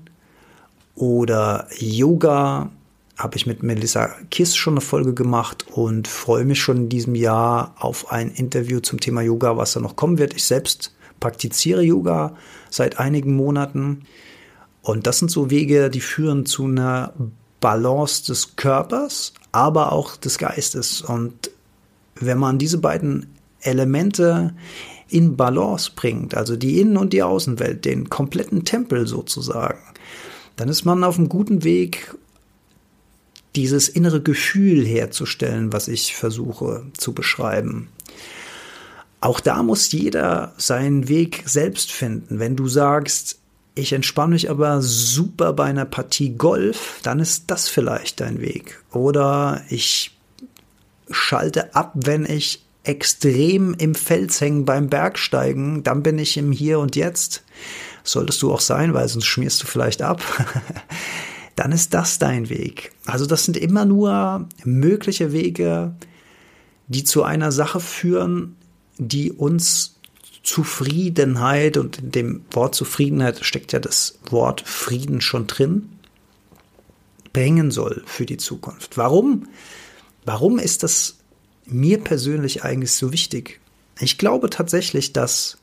oder 0.94 1.66
Yoga, 1.78 2.70
habe 3.16 3.36
ich 3.36 3.46
mit 3.46 3.62
Melissa 3.62 4.10
Kiss 4.30 4.56
schon 4.56 4.74
eine 4.74 4.80
Folge 4.80 5.14
gemacht 5.14 5.66
und 5.72 6.08
freue 6.08 6.44
mich 6.44 6.60
schon 6.60 6.76
in 6.76 6.88
diesem 6.88 7.14
Jahr 7.14 7.74
auf 7.78 8.12
ein 8.12 8.30
Interview 8.30 8.80
zum 8.80 9.00
Thema 9.00 9.20
Yoga, 9.22 9.56
was 9.56 9.72
da 9.72 9.80
noch 9.80 9.96
kommen 9.96 10.18
wird. 10.18 10.34
Ich 10.34 10.44
selbst 10.44 10.94
praktiziere 11.20 11.82
Yoga 11.82 12.34
seit 12.70 12.98
einigen 12.98 13.34
Monaten 13.34 14.06
und 14.82 15.06
das 15.06 15.18
sind 15.18 15.30
so 15.30 15.50
Wege, 15.50 15.90
die 15.90 16.00
führen 16.00 16.46
zu 16.46 16.64
einer 16.64 17.12
Balance 17.60 18.24
des 18.24 18.56
Körpers, 18.56 19.32
aber 19.52 19.92
auch 19.92 20.16
des 20.16 20.38
Geistes. 20.38 21.02
Und 21.02 21.50
wenn 22.14 22.38
man 22.38 22.58
diese 22.58 22.78
beiden 22.78 23.26
Elemente 23.60 24.54
in 25.08 25.36
Balance 25.36 25.92
bringt, 25.94 26.34
also 26.34 26.56
die 26.56 26.80
Innen- 26.80 26.96
und 26.96 27.12
die 27.12 27.22
Außenwelt, 27.22 27.84
den 27.84 28.08
kompletten 28.08 28.64
Tempel 28.64 29.06
sozusagen, 29.06 29.80
dann 30.56 30.68
ist 30.68 30.84
man 30.84 31.04
auf 31.04 31.18
einem 31.18 31.28
guten 31.28 31.64
Weg, 31.64 32.14
dieses 33.56 33.88
innere 33.88 34.22
Gefühl 34.22 34.86
herzustellen, 34.86 35.72
was 35.72 35.88
ich 35.88 36.14
versuche 36.14 36.84
zu 36.96 37.12
beschreiben. 37.12 37.88
Auch 39.20 39.40
da 39.40 39.62
muss 39.62 39.90
jeder 39.90 40.54
seinen 40.56 41.08
Weg 41.08 41.42
selbst 41.46 41.90
finden. 41.90 42.38
Wenn 42.38 42.54
du 42.54 42.68
sagst, 42.68 43.39
ich 43.74 43.92
entspanne 43.92 44.34
mich 44.34 44.50
aber 44.50 44.82
super 44.82 45.52
bei 45.52 45.64
einer 45.64 45.84
Partie 45.84 46.30
Golf, 46.30 47.00
dann 47.02 47.20
ist 47.20 47.44
das 47.50 47.68
vielleicht 47.68 48.20
dein 48.20 48.40
Weg. 48.40 48.82
Oder 48.92 49.62
ich 49.68 50.16
schalte 51.10 51.74
ab, 51.74 51.92
wenn 51.94 52.24
ich 52.24 52.64
extrem 52.84 53.74
im 53.74 53.94
Fels 53.94 54.40
hängen 54.40 54.64
beim 54.64 54.88
Bergsteigen, 54.88 55.82
dann 55.82 56.02
bin 56.02 56.18
ich 56.18 56.36
im 56.36 56.52
Hier 56.52 56.78
und 56.78 56.96
Jetzt. 56.96 57.44
Solltest 58.02 58.42
du 58.42 58.52
auch 58.52 58.60
sein, 58.60 58.94
weil 58.94 59.08
sonst 59.08 59.26
schmierst 59.26 59.62
du 59.62 59.66
vielleicht 59.66 60.02
ab. 60.02 60.22
dann 61.56 61.72
ist 61.72 61.92
das 61.92 62.18
dein 62.18 62.48
Weg. 62.48 62.92
Also 63.04 63.26
das 63.26 63.44
sind 63.44 63.56
immer 63.56 63.84
nur 63.84 64.48
mögliche 64.64 65.32
Wege, 65.32 65.94
die 66.88 67.04
zu 67.04 67.22
einer 67.22 67.52
Sache 67.52 67.80
führen, 67.80 68.56
die 68.98 69.30
uns 69.30 69.99
Zufriedenheit 70.42 71.76
und 71.76 71.98
in 71.98 72.10
dem 72.10 72.44
Wort 72.50 72.74
Zufriedenheit 72.74 73.44
steckt 73.44 73.72
ja 73.72 73.78
das 73.78 74.18
Wort 74.30 74.62
Frieden 74.62 75.20
schon 75.20 75.46
drin, 75.46 75.90
bringen 77.32 77.70
soll 77.70 78.02
für 78.06 78.26
die 78.26 78.38
Zukunft. 78.38 78.96
Warum? 78.96 79.48
Warum 80.24 80.58
ist 80.58 80.82
das 80.82 81.18
mir 81.66 81.98
persönlich 81.98 82.64
eigentlich 82.64 82.92
so 82.92 83.12
wichtig? 83.12 83.60
Ich 83.98 84.18
glaube 84.18 84.50
tatsächlich, 84.50 85.12
dass 85.12 85.58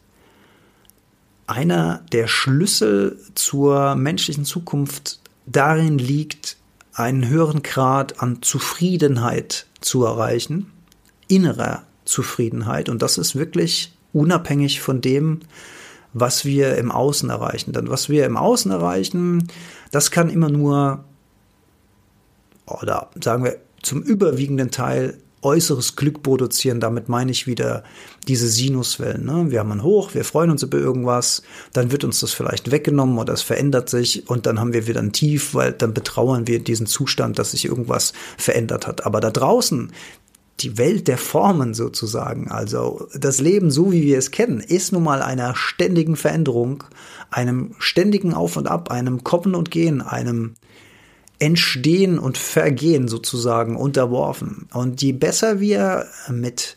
einer 1.48 2.06
der 2.12 2.28
Schlüssel 2.28 3.20
zur 3.36 3.96
menschlichen 3.96 4.46
Zukunft 4.46 5.20
darin 5.46 5.98
liegt, 5.98 6.58
einen 6.94 7.28
höheren 7.28 7.64
Grad 7.64 8.22
an 8.22 8.42
Zufriedenheit 8.42 9.68
zu 9.82 10.04
erreichen, 10.04 10.72
innerer 11.28 11.84
Zufriedenheit. 12.06 12.90
Und 12.90 13.02
das 13.02 13.18
ist 13.18 13.36
wirklich 13.36 13.97
unabhängig 14.18 14.82
von 14.82 15.02
dem, 15.02 15.40
was 16.14 16.46
wir 16.46 16.78
im 16.78 16.92
Außen 16.92 17.30
erreichen. 17.30 17.74
Denn 17.74 17.90
was 17.90 18.10
wir 18.10 18.26
im 18.26 18.38
Außen 18.38 18.72
erreichen, 18.72 19.48
das 19.92 20.12
kann 20.12 20.30
immer 20.30 20.50
nur, 20.50 21.04
oder 22.66 23.10
sagen 23.22 23.44
wir 23.44 23.58
zum 23.82 24.02
überwiegenden 24.02 24.72
Teil 24.72 25.18
äußeres 25.42 25.96
Glück 25.96 26.24
produzieren. 26.24 26.80
Damit 26.80 27.10
meine 27.10 27.32
ich 27.32 27.48
wieder 27.48 27.84
diese 28.28 28.48
Sinuswellen. 28.48 29.26
Ne? 29.26 29.52
Wir 29.52 29.60
haben 29.60 29.72
ein 29.72 29.84
Hoch, 29.84 30.14
wir 30.14 30.26
freuen 30.26 30.50
uns 30.52 30.64
über 30.64 30.78
irgendwas, 30.78 31.44
dann 31.74 31.92
wird 31.92 32.04
uns 32.04 32.20
das 32.20 32.34
vielleicht 32.34 32.72
weggenommen 32.72 33.18
oder 33.18 33.34
es 33.34 33.44
verändert 33.44 33.90
sich 33.90 34.30
und 34.30 34.46
dann 34.46 34.60
haben 34.60 34.74
wir 34.74 34.88
wieder 34.88 35.00
ein 35.00 35.14
Tief, 35.14 35.54
weil 35.54 35.72
dann 35.74 35.94
betrauern 35.94 36.48
wir 36.48 36.60
diesen 36.60 36.88
Zustand, 36.88 37.40
dass 37.40 37.52
sich 37.52 37.66
irgendwas 37.66 38.14
verändert 38.38 38.88
hat. 38.88 39.06
Aber 39.06 39.20
da 39.20 39.30
draußen, 39.32 39.92
die 40.60 40.78
Welt 40.78 41.08
der 41.08 41.18
Formen 41.18 41.74
sozusagen, 41.74 42.50
also 42.50 43.08
das 43.14 43.40
Leben 43.40 43.70
so 43.70 43.92
wie 43.92 44.04
wir 44.04 44.18
es 44.18 44.32
kennen, 44.32 44.60
ist 44.60 44.92
nun 44.92 45.04
mal 45.04 45.22
einer 45.22 45.56
ständigen 45.56 46.16
Veränderung, 46.16 46.84
einem 47.30 47.76
ständigen 47.78 48.34
Auf 48.34 48.58
und 48.58 48.68
Ab, 48.68 48.90
einem 48.90 49.24
Kommen 49.24 49.54
und 49.54 49.70
Gehen, 49.70 50.02
einem 50.02 50.56
Entstehen 51.40 52.18
und 52.18 52.40
Vergehen 52.40 53.08
sozusagen 53.08 53.76
unterworfen. 53.76 54.68
Und 54.74 55.04
je 55.04 55.12
besser 55.12 55.60
wir 55.60 56.08
mit 56.30 56.76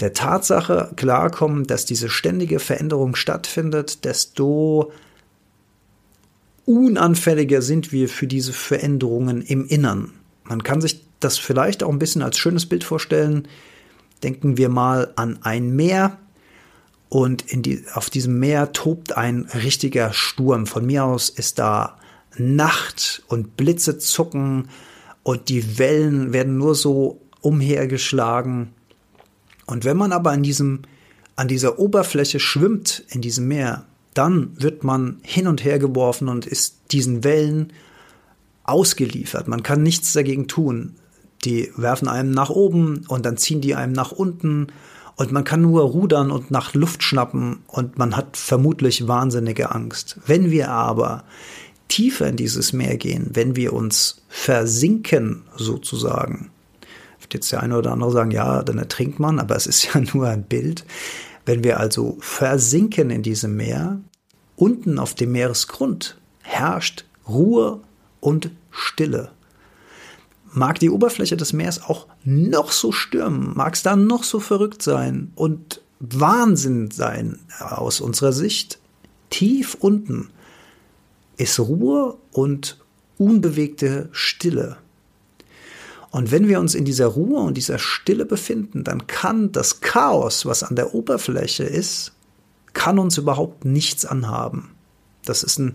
der 0.00 0.14
Tatsache 0.14 0.92
klarkommen, 0.96 1.66
dass 1.66 1.84
diese 1.84 2.08
ständige 2.08 2.60
Veränderung 2.60 3.16
stattfindet, 3.16 4.06
desto 4.06 4.92
unanfälliger 6.64 7.60
sind 7.60 7.92
wir 7.92 8.08
für 8.08 8.26
diese 8.26 8.52
Veränderungen 8.54 9.42
im 9.42 9.66
Innern. 9.66 10.12
Man 10.44 10.62
kann 10.62 10.80
sich 10.80 11.07
das 11.20 11.38
vielleicht 11.38 11.82
auch 11.82 11.90
ein 11.90 11.98
bisschen 11.98 12.22
als 12.22 12.38
schönes 12.38 12.66
Bild 12.66 12.84
vorstellen. 12.84 13.48
Denken 14.22 14.56
wir 14.56 14.68
mal 14.68 15.12
an 15.16 15.38
ein 15.42 15.74
Meer 15.74 16.18
und 17.08 17.44
die, 17.52 17.84
auf 17.94 18.10
diesem 18.10 18.38
Meer 18.38 18.72
tobt 18.72 19.16
ein 19.16 19.48
richtiger 19.54 20.12
Sturm. 20.12 20.66
Von 20.66 20.86
mir 20.86 21.04
aus 21.04 21.30
ist 21.30 21.58
da 21.58 21.98
Nacht 22.36 23.22
und 23.28 23.56
Blitze 23.56 23.98
zucken 23.98 24.68
und 25.22 25.48
die 25.48 25.78
Wellen 25.78 26.32
werden 26.32 26.56
nur 26.56 26.74
so 26.74 27.20
umhergeschlagen. 27.40 28.72
Und 29.66 29.84
wenn 29.84 29.96
man 29.96 30.12
aber 30.12 30.30
an 30.30 30.42
diesem, 30.42 30.82
an 31.36 31.48
dieser 31.48 31.78
Oberfläche 31.78 32.40
schwimmt, 32.40 33.04
in 33.08 33.20
diesem 33.20 33.48
Meer, 33.48 33.86
dann 34.14 34.50
wird 34.60 34.84
man 34.84 35.18
hin 35.22 35.46
und 35.46 35.64
her 35.64 35.78
geworfen 35.78 36.28
und 36.28 36.46
ist 36.46 36.78
diesen 36.90 37.24
Wellen 37.24 37.72
ausgeliefert. 38.64 39.48
Man 39.48 39.62
kann 39.62 39.82
nichts 39.82 40.12
dagegen 40.12 40.48
tun. 40.48 40.96
Die 41.44 41.72
werfen 41.76 42.08
einem 42.08 42.30
nach 42.30 42.50
oben 42.50 43.04
und 43.08 43.24
dann 43.24 43.36
ziehen 43.36 43.60
die 43.60 43.74
einem 43.74 43.92
nach 43.92 44.12
unten 44.12 44.68
und 45.16 45.32
man 45.32 45.44
kann 45.44 45.62
nur 45.62 45.82
rudern 45.82 46.30
und 46.30 46.50
nach 46.50 46.74
Luft 46.74 47.02
schnappen 47.02 47.58
und 47.66 47.98
man 47.98 48.16
hat 48.16 48.36
vermutlich 48.36 49.08
wahnsinnige 49.08 49.72
Angst. 49.72 50.16
Wenn 50.26 50.50
wir 50.50 50.70
aber 50.70 51.24
tiefer 51.88 52.28
in 52.28 52.36
dieses 52.36 52.72
Meer 52.72 52.96
gehen, 52.96 53.30
wenn 53.32 53.56
wir 53.56 53.72
uns 53.72 54.22
versinken 54.28 55.42
sozusagen, 55.56 56.50
wird 57.20 57.34
jetzt 57.34 57.50
der 57.50 57.62
eine 57.62 57.76
oder 57.76 57.92
andere 57.92 58.12
sagen, 58.12 58.30
ja, 58.30 58.62
dann 58.62 58.78
ertrinkt 58.78 59.18
man, 59.18 59.40
aber 59.40 59.56
es 59.56 59.66
ist 59.66 59.92
ja 59.92 60.00
nur 60.14 60.28
ein 60.28 60.44
Bild. 60.44 60.84
Wenn 61.44 61.64
wir 61.64 61.80
also 61.80 62.16
versinken 62.20 63.10
in 63.10 63.22
diesem 63.22 63.56
Meer, 63.56 64.00
unten 64.54 64.98
auf 64.98 65.14
dem 65.14 65.32
Meeresgrund 65.32 66.18
herrscht 66.42 67.04
Ruhe 67.28 67.80
und 68.20 68.50
Stille. 68.70 69.30
Mag 70.52 70.78
die 70.78 70.90
Oberfläche 70.90 71.36
des 71.36 71.52
Meeres 71.52 71.82
auch 71.82 72.06
noch 72.24 72.72
so 72.72 72.92
stürmen, 72.92 73.52
mag 73.54 73.74
es 73.74 73.82
da 73.82 73.96
noch 73.96 74.24
so 74.24 74.40
verrückt 74.40 74.82
sein 74.82 75.32
und 75.34 75.82
Wahnsinn 76.00 76.90
sein 76.90 77.38
aus 77.58 78.00
unserer 78.00 78.32
Sicht, 78.32 78.78
tief 79.30 79.76
unten 79.78 80.30
ist 81.36 81.58
Ruhe 81.58 82.16
und 82.32 82.78
unbewegte 83.16 84.08
Stille. 84.12 84.76
Und 86.10 86.30
wenn 86.30 86.48
wir 86.48 86.60
uns 86.60 86.74
in 86.74 86.84
dieser 86.84 87.06
Ruhe 87.06 87.40
und 87.40 87.56
dieser 87.56 87.78
Stille 87.78 88.24
befinden, 88.24 88.82
dann 88.84 89.06
kann 89.06 89.52
das 89.52 89.80
Chaos, 89.80 90.46
was 90.46 90.62
an 90.62 90.74
der 90.74 90.94
Oberfläche 90.94 91.64
ist, 91.64 92.12
kann 92.72 92.98
uns 92.98 93.18
überhaupt 93.18 93.64
nichts 93.64 94.04
anhaben. 94.04 94.70
Das 95.24 95.42
ist 95.42 95.58
ein 95.58 95.74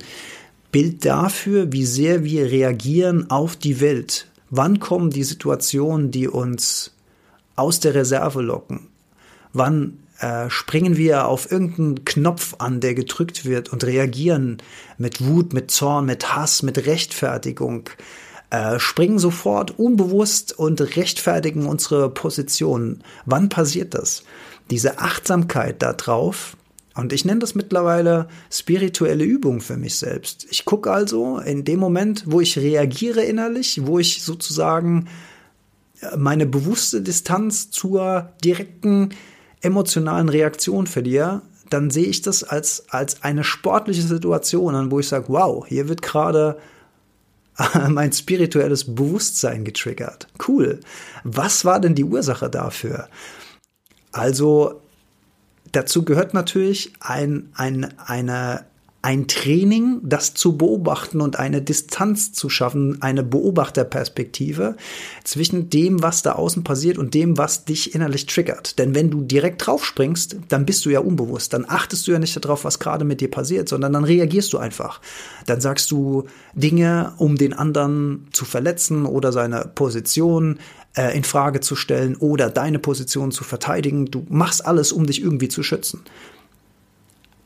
Bild 0.71 1.05
dafür, 1.05 1.71
wie 1.71 1.85
sehr 1.85 2.23
wir 2.23 2.49
reagieren 2.49 3.29
auf 3.29 3.55
die 3.55 3.79
Welt. 3.79 4.27
Wann 4.55 4.79
kommen 4.79 5.09
die 5.09 5.23
Situationen, 5.23 6.11
die 6.11 6.27
uns 6.27 6.91
aus 7.55 7.79
der 7.79 7.95
Reserve 7.95 8.39
locken? 8.39 8.87
Wann 9.51 9.97
äh, 10.19 10.47
springen 10.51 10.95
wir 10.95 11.25
auf 11.25 11.51
irgendeinen 11.51 12.05
Knopf 12.05 12.53
an, 12.59 12.79
der 12.79 12.93
gedrückt 12.93 13.45
wird 13.45 13.73
und 13.73 13.83
reagieren 13.83 14.61
mit 14.99 15.25
Wut, 15.25 15.53
mit 15.53 15.71
Zorn, 15.71 16.05
mit 16.05 16.35
Hass, 16.35 16.61
mit 16.61 16.85
Rechtfertigung, 16.85 17.89
äh, 18.51 18.77
springen 18.77 19.17
sofort 19.17 19.79
unbewusst 19.79 20.53
und 20.59 20.79
rechtfertigen 20.97 21.65
unsere 21.65 22.11
Position. 22.11 23.03
Wann 23.25 23.49
passiert 23.49 23.95
das? 23.95 24.23
Diese 24.69 24.99
Achtsamkeit 24.99 25.81
darauf, 25.81 26.57
und 26.95 27.11
ich 27.11 27.25
nenne 27.25 27.39
das 27.39 27.55
mittlerweile 27.55 28.27
spirituelle 28.51 29.23
Übung 29.23 29.61
für 29.61 29.77
mich 29.77 29.95
selbst. 29.95 30.45
Ich 30.51 30.65
gucke 30.65 30.91
also 30.91 31.39
in 31.39 31.63
dem 31.63 31.79
Moment, 31.79 32.23
wo 32.27 32.39
ich 32.39 32.57
reagiere 32.57 33.23
innerlich, 33.23 33.85
wo 33.85 33.99
ich 33.99 34.23
sozusagen 34.23 35.07
meine 36.17 36.45
bewusste 36.45 37.01
Distanz 37.01 37.71
zur 37.71 38.33
direkten 38.43 39.09
emotionalen 39.61 40.29
Reaktion 40.29 40.87
verliere, 40.87 41.41
dann 41.69 41.89
sehe 41.89 42.05
ich 42.05 42.21
das 42.21 42.43
als, 42.43 42.85
als 42.89 43.23
eine 43.23 43.43
sportliche 43.43 44.03
Situation 44.03 44.75
an, 44.75 44.91
wo 44.91 44.99
ich 44.99 45.07
sage, 45.07 45.25
wow, 45.29 45.65
hier 45.65 45.89
wird 45.89 46.01
gerade 46.01 46.59
mein 47.89 48.11
spirituelles 48.11 48.95
Bewusstsein 48.95 49.63
getriggert. 49.63 50.27
Cool. 50.47 50.79
Was 51.23 51.65
war 51.65 51.79
denn 51.79 51.95
die 51.95 52.03
Ursache 52.03 52.49
dafür? 52.49 53.07
Also 54.11 54.82
dazu 55.73 56.05
gehört 56.05 56.33
natürlich 56.33 56.93
ein, 57.01 57.49
ein, 57.53 57.93
eine 57.99 58.65
ein 59.03 59.27
Training, 59.27 59.99
das 60.01 60.33
zu 60.33 60.55
beobachten 60.55 61.19
und 61.19 61.37
eine 61.37 61.61
Distanz 61.61 62.31
zu 62.31 62.49
schaffen, 62.49 63.01
eine 63.01 63.21
Beobachterperspektive 63.21 64.77
zwischen 65.25 65.69
dem, 65.69 66.01
was 66.01 66.21
da 66.21 66.31
außen 66.31 66.63
passiert 66.63 66.97
und 66.97 67.13
dem, 67.13 67.37
was 67.37 67.65
dich 67.65 67.93
innerlich 67.93 68.27
triggert. 68.27 68.79
Denn 68.79 68.95
wenn 68.95 69.11
du 69.11 69.21
direkt 69.21 69.67
draufspringst, 69.67 70.37
dann 70.47 70.65
bist 70.65 70.85
du 70.85 70.89
ja 70.89 71.01
unbewusst. 71.01 71.51
Dann 71.51 71.65
achtest 71.67 72.07
du 72.07 72.13
ja 72.13 72.19
nicht 72.19 72.43
darauf, 72.45 72.63
was 72.63 72.79
gerade 72.79 73.03
mit 73.03 73.19
dir 73.19 73.29
passiert, 73.29 73.67
sondern 73.67 73.91
dann 73.91 74.05
reagierst 74.05 74.53
du 74.53 74.57
einfach. 74.57 75.01
Dann 75.47 75.59
sagst 75.59 75.91
du 75.91 76.23
Dinge, 76.53 77.11
um 77.17 77.35
den 77.35 77.51
anderen 77.51 78.29
zu 78.31 78.45
verletzen 78.45 79.05
oder 79.05 79.33
seine 79.33 79.69
Position 79.75 80.59
äh, 80.95 81.15
in 81.15 81.23
Frage 81.23 81.59
zu 81.59 81.75
stellen 81.75 82.15
oder 82.15 82.49
deine 82.49 82.79
Position 82.79 83.31
zu 83.31 83.43
verteidigen. 83.43 84.05
Du 84.05 84.25
machst 84.29 84.65
alles, 84.65 84.91
um 84.91 85.05
dich 85.05 85.21
irgendwie 85.21 85.49
zu 85.49 85.63
schützen 85.63 86.03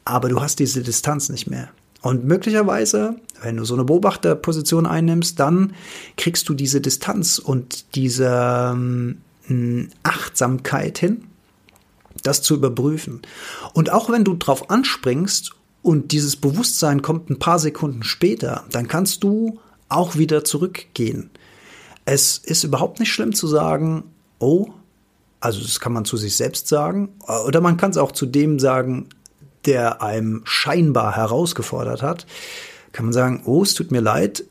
aber 0.08 0.30
du 0.30 0.42
hast 0.42 0.60
diese 0.60 0.82
Distanz 0.82 1.30
nicht 1.30 1.50
mehr. 1.50 1.70
Und 2.02 2.24
möglicherweise, 2.24 3.16
wenn 3.42 3.58
du 3.58 3.66
so 3.66 3.74
eine 3.74 3.84
Beobachterposition 3.84 4.86
einnimmst, 4.86 5.40
dann 5.40 5.74
kriegst 6.16 6.48
du 6.48 6.54
diese 6.54 6.80
Distanz 6.80 7.40
und 7.40 7.96
diese 7.96 8.74
ähm, 8.74 9.90
Achtsamkeit 10.04 10.98
hin, 10.98 11.26
das 12.24 12.42
zu 12.42 12.56
überprüfen. 12.56 13.22
Und 13.74 13.92
auch 13.92 14.10
wenn 14.10 14.24
du 14.24 14.36
drauf 14.36 14.70
anspringst 14.70 15.54
und 15.82 16.12
dieses 16.12 16.36
Bewusstsein 16.36 17.02
kommt 17.02 17.30
ein 17.30 17.40
paar 17.40 17.60
Sekunden 17.60 18.04
später, 18.04 18.66
dann 18.72 18.88
kannst 18.88 19.24
du 19.24 19.60
auch 19.90 20.16
wieder 20.16 20.44
zurückgehen. 20.44 21.32
Es 22.10 22.38
ist 22.38 22.64
überhaupt 22.64 23.02
nicht 23.02 23.12
schlimm 23.12 23.36
zu 23.36 23.48
sagen, 23.48 24.06
oh, 24.40 24.70
also 25.42 25.62
das 25.62 25.82
kann 25.82 25.92
man 25.92 26.06
zu 26.06 26.16
sich 26.16 26.38
selbst 26.38 26.70
sagen, 26.70 27.10
oder 27.46 27.60
man 27.60 27.76
kann 27.76 27.92
es 27.92 27.98
auch 27.98 28.14
zu 28.14 28.26
dem 28.26 28.60
sagen, 28.60 29.10
der 29.66 30.02
einem 30.02 30.42
scheinbar 30.46 31.18
herausgefordert 31.18 32.02
hat, 32.02 32.26
kann 32.94 33.08
man 33.08 33.14
sagen, 33.14 33.42
oh, 33.44 33.62
es 33.62 33.74
tut 33.74 33.92
mir 33.92 34.00
leid, 34.00 34.46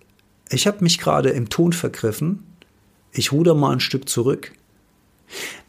ich 0.51 0.67
habe 0.67 0.85
mich 0.85 0.99
gerade 0.99 1.31
im 1.31 1.49
Ton 1.49 1.73
vergriffen, 1.73 2.45
ich 3.11 3.33
ruder 3.33 3.55
mal 3.55 3.73
ein 3.73 3.81
Stück 3.81 4.07
zurück. 4.07 4.53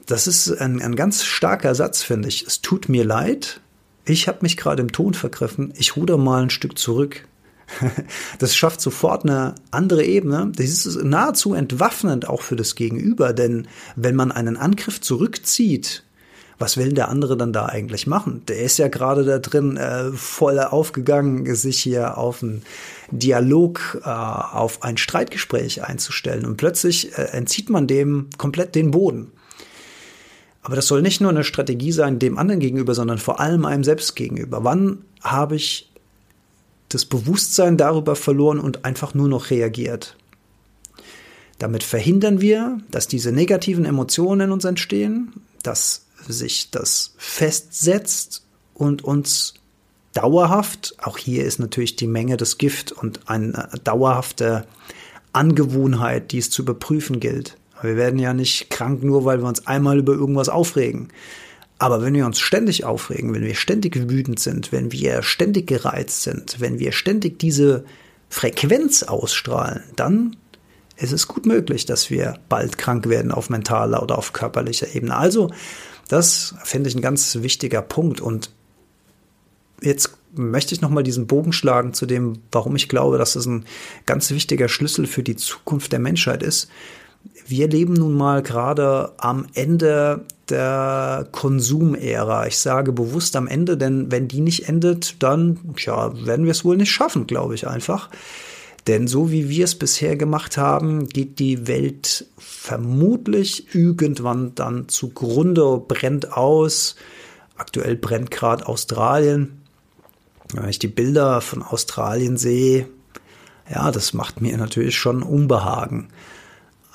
Das 0.06 0.28
ist 0.28 0.52
ein, 0.60 0.82
ein 0.82 0.98
ganz 0.98 1.24
starker 1.24 1.74
Satz, 1.74 2.04
finde 2.04 2.28
ich. 2.28 2.46
Es 2.46 2.62
tut 2.62 2.90
mir 2.90 3.06
leid, 3.06 3.62
ich 4.04 4.28
habe 4.28 4.40
mich 4.42 4.58
gerade 4.58 4.82
im 4.82 4.92
Ton 4.92 5.14
vergriffen, 5.14 5.74
ich 5.78 5.96
ruder 5.96 6.18
mal 6.18 6.44
ein 6.44 6.50
Stück 6.50 6.78
zurück. 6.78 7.26
Das 8.40 8.56
schafft 8.56 8.82
sofort 8.82 9.24
eine 9.24 9.56
andere 9.72 10.04
Ebene. 10.04 10.52
Das 10.56 10.66
ist 10.66 11.04
nahezu 11.04 11.54
entwaffnend 11.54 12.28
auch 12.28 12.42
für 12.42 12.56
das 12.56 12.76
Gegenüber, 12.76 13.34
denn 13.34 13.68
wenn 13.96 14.16
man 14.16 14.32
einen 14.32 14.58
Angriff 14.58 15.02
zurückzieht, 15.02 16.04
was 16.60 16.76
will 16.78 16.94
der 16.94 17.10
andere 17.10 17.38
dann 17.38 17.54
da 17.54 17.68
eigentlich 17.68 18.08
machen? 18.08 18.42
Der 18.48 18.60
ist 18.60 18.80
ja 18.80 18.88
gerade 18.88 19.24
da 19.24 19.38
drin 19.38 19.78
äh, 19.78 20.12
voll 20.12 20.60
aufgegangen, 20.60 21.54
sich 21.56 21.80
hier 21.80 22.18
auf 22.18 22.42
einen 22.42 22.64
Dialog, 23.12 24.02
äh, 24.04 24.10
auf 24.10 24.82
ein 24.82 24.98
Streitgespräch 24.98 25.84
einzustellen. 25.84 26.46
Und 26.46 26.58
plötzlich 26.58 27.16
äh, 27.16 27.26
entzieht 27.32 27.70
man 27.70 27.86
dem 27.86 28.30
komplett 28.40 28.74
den 28.74 28.90
Boden. 28.90 29.32
Aber 30.64 30.76
das 30.76 30.88
soll 30.88 31.02
nicht 31.02 31.22
nur 31.22 31.30
eine 31.30 31.44
Strategie 31.44 31.92
sein 31.92 32.20
dem 32.20 32.38
anderen 32.38 32.60
gegenüber, 32.60 32.96
sondern 32.96 33.20
vor 33.20 33.40
allem 33.40 33.64
einem 33.64 33.84
selbst 33.84 34.16
gegenüber. 34.16 34.64
Wann 34.64 35.06
habe 35.22 35.56
ich 35.56 35.87
das 36.90 37.06
Bewusstsein 37.06 37.78
darüber 37.78 38.16
verloren 38.16 38.60
und 38.60 38.86
einfach 38.86 39.14
nur 39.14 39.28
noch 39.28 39.50
reagiert? 39.50 40.16
Damit 41.60 41.84
verhindern 41.84 42.40
wir, 42.42 42.80
dass 42.92 43.08
diese 43.08 43.32
negativen 43.32 43.86
Emotionen 43.86 44.42
in 44.42 44.52
uns 44.52 44.66
entstehen, 44.66 45.34
dass 45.64 46.06
sich 46.28 46.70
das 46.72 47.14
festsetzt 47.18 48.46
und 48.74 49.04
uns 49.04 49.56
dauerhaft, 50.14 50.96
auch 51.02 51.18
hier 51.18 51.46
ist 51.46 51.60
natürlich 51.60 51.96
die 51.96 52.08
Menge 52.08 52.38
des 52.38 52.58
Gift 52.58 52.92
und 52.92 53.30
eine 53.30 53.70
dauerhafte 53.84 54.66
Angewohnheit, 55.34 56.32
die 56.32 56.40
es 56.40 56.50
zu 56.50 56.64
überprüfen 56.64 57.20
gilt. 57.20 57.58
Wir 57.82 57.96
werden 57.96 58.20
ja 58.20 58.34
nicht 58.34 58.70
krank 58.70 59.04
nur, 59.04 59.26
weil 59.26 59.40
wir 59.40 59.48
uns 59.48 59.68
einmal 59.68 60.00
über 60.00 60.14
irgendwas 60.14 60.50
aufregen. 60.50 61.10
Aber 61.80 62.02
wenn 62.02 62.14
wir 62.14 62.26
uns 62.26 62.40
ständig 62.40 62.86
aufregen, 62.86 63.34
wenn 63.34 63.44
wir 63.44 63.56
ständig 63.56 64.10
wütend 64.10 64.40
sind, 64.40 64.72
wenn 64.72 64.92
wir 64.92 65.22
ständig 65.22 65.68
gereizt 65.68 66.24
sind, 66.24 66.60
wenn 66.60 66.80
wir 66.80 66.92
ständig 66.92 67.38
diese 67.40 67.86
Frequenz 68.30 69.04
ausstrahlen, 69.04 69.84
dann 69.96 70.36
ist 70.98 71.12
es 71.12 71.28
gut 71.28 71.46
möglich, 71.46 71.86
dass 71.86 72.10
wir 72.10 72.40
bald 72.50 72.78
krank 72.78 73.08
werden 73.08 73.32
auf 73.32 73.50
mentaler 73.50 74.02
oder 74.02 74.18
auf 74.18 74.34
körperlicher 74.34 74.96
Ebene. 74.96 75.16
Also 75.16 75.52
das 76.08 76.56
finde 76.64 76.90
ich 76.90 76.96
ein 76.96 77.02
ganz 77.02 77.36
wichtiger 77.42 77.84
Punkt. 77.84 78.20
Und 78.20 78.50
jetzt 79.82 80.18
möchte 80.34 80.74
ich 80.74 80.82
nochmal 80.82 81.04
diesen 81.04 81.28
Bogen 81.28 81.54
schlagen 81.54 81.94
zu 81.94 82.08
dem, 82.08 82.40
warum 82.52 82.76
ich 82.76 82.90
glaube, 82.90 83.20
dass 83.20 83.36
es 83.36 83.46
ein 83.46 83.66
ganz 84.08 84.32
wichtiger 84.32 84.68
Schlüssel 84.68 85.06
für 85.06 85.24
die 85.24 85.36
Zukunft 85.36 85.92
der 85.92 86.00
Menschheit 86.00 86.42
ist. 86.42 86.70
Wir 87.46 87.68
leben 87.68 87.94
nun 87.94 88.14
mal 88.14 88.42
gerade 88.42 89.14
am 89.18 89.46
Ende 89.54 90.26
der 90.50 91.28
Konsumära. 91.32 92.48
Ich 92.48 92.58
sage 92.58 92.92
bewusst 92.92 93.36
am 93.36 93.48
Ende, 93.48 93.78
denn 93.78 94.12
wenn 94.12 94.28
die 94.28 94.42
nicht 94.42 94.68
endet, 94.68 95.22
dann 95.22 95.60
ja, 95.78 96.26
werden 96.26 96.46
wir 96.46 96.52
es 96.52 96.66
wohl 96.66 96.78
nicht 96.78 96.92
schaffen, 96.92 97.28
glaube 97.28 97.56
ich 97.56 97.68
einfach. 97.68 98.10
Denn 98.88 99.08
so 99.08 99.32
wie 99.32 99.50
wir 99.50 99.66
es 99.66 99.76
bisher 99.76 100.16
gemacht 100.16 100.58
haben, 100.58 101.10
geht 101.10 101.40
die 101.40 101.68
Welt 101.68 102.26
vermutlich 102.38 103.76
irgendwann 103.76 104.56
dann 104.56 104.88
zugrunde, 104.88 105.84
brennt 105.86 106.32
aus. 106.32 106.96
Aktuell 107.58 107.98
brennt 107.98 108.32
gerade 108.32 108.66
Australien. 108.66 109.62
Wenn 110.54 110.70
ich 110.70 110.80
die 110.80 110.88
Bilder 110.88 111.42
von 111.42 111.62
Australien 111.62 112.38
sehe, 112.38 112.88
ja, 113.70 113.92
das 113.92 114.14
macht 114.14 114.42
mir 114.42 114.58
natürlich 114.58 114.96
schon 114.96 115.22
Unbehagen. 115.22 116.08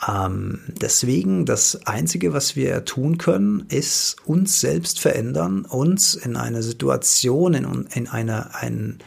Ähm, 0.08 0.60
deswegen, 0.66 1.44
das 1.44 1.86
Einzige, 1.86 2.32
was 2.32 2.56
wir 2.56 2.84
tun 2.84 3.18
können, 3.18 3.66
ist 3.68 4.16
uns 4.24 4.60
selbst 4.60 4.98
verändern, 4.98 5.64
uns 5.64 6.14
in 6.14 6.36
eine 6.36 6.62
Situation, 6.62 7.54
in, 7.54 7.86
in 7.94 8.08
eine, 8.08 8.54
ein, 8.54 8.98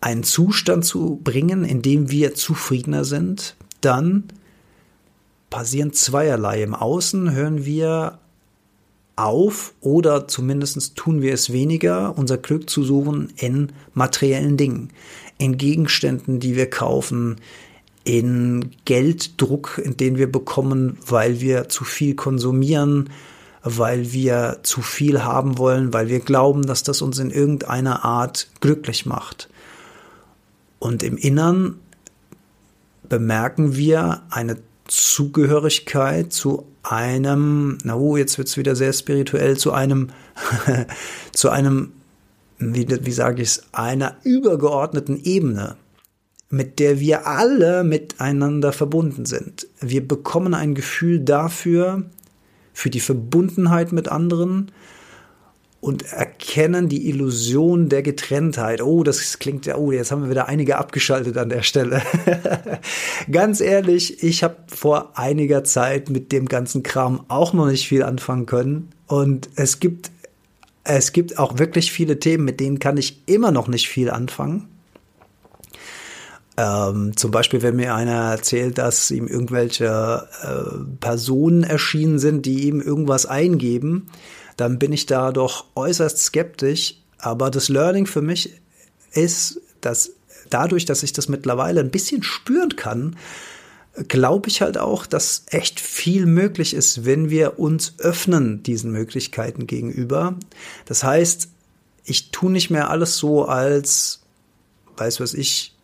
einen 0.00 0.22
Zustand 0.22 0.84
zu 0.84 1.20
bringen, 1.22 1.64
in 1.64 1.82
dem 1.82 2.10
wir 2.10 2.34
zufriedener 2.34 3.04
sind, 3.04 3.56
dann 3.80 4.24
passieren 5.50 5.92
zweierlei. 5.92 6.62
Im 6.62 6.74
Außen 6.74 7.32
hören 7.32 7.64
wir 7.64 8.18
auf 9.16 9.74
oder 9.80 10.26
zumindest 10.26 10.96
tun 10.96 11.22
wir 11.22 11.32
es 11.32 11.52
weniger, 11.52 12.16
unser 12.18 12.38
Glück 12.38 12.68
zu 12.68 12.82
suchen 12.82 13.32
in 13.36 13.72
materiellen 13.92 14.56
Dingen, 14.56 14.90
in 15.38 15.56
Gegenständen, 15.56 16.40
die 16.40 16.56
wir 16.56 16.68
kaufen, 16.68 17.36
in 18.04 18.70
Gelddruck, 18.84 19.82
den 19.84 20.18
wir 20.18 20.30
bekommen, 20.30 20.98
weil 21.06 21.40
wir 21.40 21.68
zu 21.68 21.84
viel 21.84 22.14
konsumieren, 22.14 23.10
weil 23.62 24.12
wir 24.12 24.60
zu 24.62 24.82
viel 24.82 25.24
haben 25.24 25.56
wollen, 25.56 25.94
weil 25.94 26.08
wir 26.08 26.20
glauben, 26.20 26.62
dass 26.62 26.82
das 26.82 27.00
uns 27.00 27.18
in 27.18 27.30
irgendeiner 27.30 28.04
Art 28.04 28.48
glücklich 28.60 29.06
macht. 29.06 29.48
Und 30.78 31.02
im 31.02 31.16
Innern 31.16 31.76
bemerken 33.08 33.74
wir 33.74 34.22
eine 34.28 34.58
Zugehörigkeit 34.86 36.30
zu 36.30 36.66
einem, 36.82 37.78
na 37.84 37.96
oh, 37.96 38.18
jetzt 38.18 38.36
wird's 38.36 38.58
wieder 38.58 38.76
sehr 38.76 38.92
spirituell, 38.92 39.56
zu 39.56 39.72
einem, 39.72 40.10
zu 41.32 41.48
einem, 41.48 41.92
wie, 42.58 42.86
wie 42.86 43.12
sage 43.12 43.40
ich 43.40 43.48
es, 43.48 43.62
einer 43.72 44.16
übergeordneten 44.24 45.22
Ebene, 45.24 45.76
mit 46.50 46.78
der 46.78 47.00
wir 47.00 47.26
alle 47.26 47.84
miteinander 47.84 48.72
verbunden 48.72 49.26
sind. 49.26 49.66
Wir 49.80 50.06
bekommen 50.06 50.54
ein 50.54 50.74
Gefühl 50.74 51.20
dafür, 51.20 52.04
für 52.72 52.90
die 52.90 53.00
Verbundenheit 53.00 53.92
mit 53.92 54.08
anderen, 54.08 54.70
und 55.84 56.10
erkennen 56.12 56.88
die 56.88 57.10
Illusion 57.10 57.90
der 57.90 58.02
Getrenntheit. 58.02 58.80
Oh, 58.80 59.02
das 59.02 59.38
klingt 59.38 59.66
ja, 59.66 59.76
oh, 59.76 59.92
jetzt 59.92 60.10
haben 60.10 60.22
wir 60.22 60.30
wieder 60.30 60.48
einige 60.48 60.78
abgeschaltet 60.78 61.36
an 61.36 61.50
der 61.50 61.60
Stelle. 61.60 62.00
Ganz 63.30 63.60
ehrlich, 63.60 64.22
ich 64.22 64.42
habe 64.42 64.56
vor 64.66 65.18
einiger 65.18 65.62
Zeit 65.62 66.08
mit 66.08 66.32
dem 66.32 66.46
ganzen 66.46 66.82
Kram 66.82 67.26
auch 67.28 67.52
noch 67.52 67.66
nicht 67.66 67.86
viel 67.86 68.02
anfangen 68.02 68.46
können. 68.46 68.92
Und 69.08 69.50
es 69.56 69.78
gibt, 69.78 70.10
es 70.84 71.12
gibt 71.12 71.38
auch 71.38 71.58
wirklich 71.58 71.92
viele 71.92 72.18
Themen, 72.18 72.46
mit 72.46 72.60
denen 72.60 72.78
kann 72.78 72.96
ich 72.96 73.22
immer 73.26 73.50
noch 73.50 73.68
nicht 73.68 73.86
viel 73.86 74.08
anfangen. 74.08 74.66
Ähm, 76.56 77.16
zum 77.16 77.30
Beispiel, 77.30 77.62
wenn 77.62 77.76
mir 77.76 77.94
einer 77.94 78.30
erzählt, 78.30 78.78
dass 78.78 79.10
ihm 79.10 79.26
irgendwelche 79.26 80.28
äh, 80.42 80.96
Personen 81.00 81.64
erschienen 81.64 82.18
sind, 82.18 82.46
die 82.46 82.68
ihm 82.68 82.80
irgendwas 82.80 83.26
eingeben 83.26 84.08
dann 84.56 84.78
bin 84.78 84.92
ich 84.92 85.06
da 85.06 85.32
doch 85.32 85.66
äußerst 85.74 86.18
skeptisch. 86.18 86.96
Aber 87.18 87.50
das 87.50 87.68
Learning 87.68 88.06
für 88.06 88.22
mich 88.22 88.60
ist, 89.12 89.60
dass 89.80 90.12
dadurch, 90.50 90.84
dass 90.84 91.02
ich 91.02 91.12
das 91.12 91.28
mittlerweile 91.28 91.80
ein 91.80 91.90
bisschen 91.90 92.22
spüren 92.22 92.76
kann, 92.76 93.16
glaube 94.08 94.48
ich 94.48 94.60
halt 94.60 94.76
auch, 94.76 95.06
dass 95.06 95.44
echt 95.50 95.78
viel 95.80 96.26
möglich 96.26 96.74
ist, 96.74 97.04
wenn 97.04 97.30
wir 97.30 97.58
uns 97.58 97.94
öffnen 97.98 98.62
diesen 98.62 98.90
Möglichkeiten 98.90 99.66
gegenüber. 99.66 100.36
Das 100.84 101.04
heißt, 101.04 101.48
ich 102.04 102.30
tue 102.30 102.50
nicht 102.50 102.70
mehr 102.70 102.90
alles 102.90 103.16
so 103.16 103.44
als, 103.44 104.20
weiß 104.96 105.20
was 105.20 105.32
ich, 105.32 105.74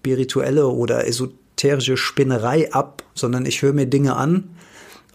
spirituelle 0.00 0.66
oder 0.66 1.06
esoterische 1.06 1.96
Spinnerei 1.96 2.72
ab, 2.72 3.02
sondern 3.14 3.46
ich 3.46 3.62
höre 3.62 3.72
mir 3.72 3.86
Dinge 3.86 4.16
an 4.16 4.50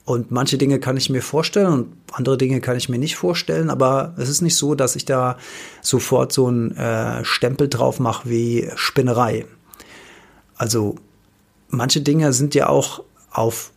und 0.05 0.31
manche 0.31 0.57
Dinge 0.57 0.79
kann 0.79 0.97
ich 0.97 1.09
mir 1.09 1.21
vorstellen 1.21 1.67
und 1.67 1.93
andere 2.11 2.37
Dinge 2.37 2.59
kann 2.61 2.77
ich 2.77 2.89
mir 2.89 2.99
nicht 2.99 3.15
vorstellen, 3.15 3.69
aber 3.69 4.13
es 4.17 4.29
ist 4.29 4.41
nicht 4.41 4.57
so, 4.57 4.75
dass 4.75 4.95
ich 4.95 5.05
da 5.05 5.37
sofort 5.81 6.33
so 6.33 6.47
einen 6.47 6.75
äh, 6.75 7.23
Stempel 7.23 7.69
drauf 7.69 7.99
mache 7.99 8.29
wie 8.29 8.69
Spinnerei. 8.75 9.45
Also 10.55 10.95
manche 11.69 12.01
Dinge 12.01 12.33
sind 12.33 12.53
ja 12.53 12.67
auch 12.67 13.03
auf 13.31 13.72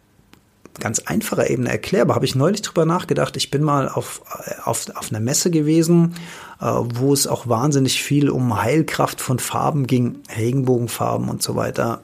ganz 0.81 1.01
einfacher 1.01 1.51
Ebene 1.51 1.71
erklärbar. 1.71 2.17
Habe 2.17 2.27
ich 2.27 2.35
neulich 2.35 2.63
drüber 2.63 2.85
nachgedacht. 2.85 3.37
Ich 3.37 3.51
bin 3.51 3.63
mal 3.63 3.89
auf, 3.89 4.23
auf, 4.65 4.87
auf 4.95 5.11
einer 5.11 5.21
Messe 5.21 5.51
gewesen, 5.51 6.15
äh, 6.61 6.67
wo 6.67 7.13
es 7.13 7.27
auch 7.27 7.49
wahnsinnig 7.49 8.03
viel 8.03 8.31
um 8.31 8.63
Heilkraft 8.63 9.21
von 9.21 9.39
Farben 9.39 9.87
ging, 9.87 10.21
Regenbogenfarben 10.37 11.29
und 11.29 11.43
so 11.43 11.57
weiter. 11.57 12.03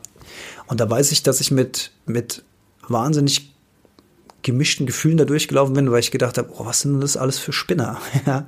Und 0.66 0.80
da 0.80 0.88
weiß 0.88 1.12
ich, 1.12 1.22
dass 1.22 1.40
ich 1.40 1.50
mit, 1.50 1.92
mit 2.06 2.44
wahnsinnig 2.88 3.54
gemischten 4.42 4.86
Gefühlen 4.86 5.16
da 5.16 5.24
durchgelaufen 5.24 5.74
bin, 5.74 5.90
weil 5.90 6.00
ich 6.00 6.10
gedacht 6.10 6.38
habe, 6.38 6.50
oh, 6.56 6.66
was 6.66 6.80
sind 6.80 6.94
denn 6.94 7.00
das 7.00 7.16
alles 7.16 7.38
für 7.38 7.52
Spinner? 7.52 7.98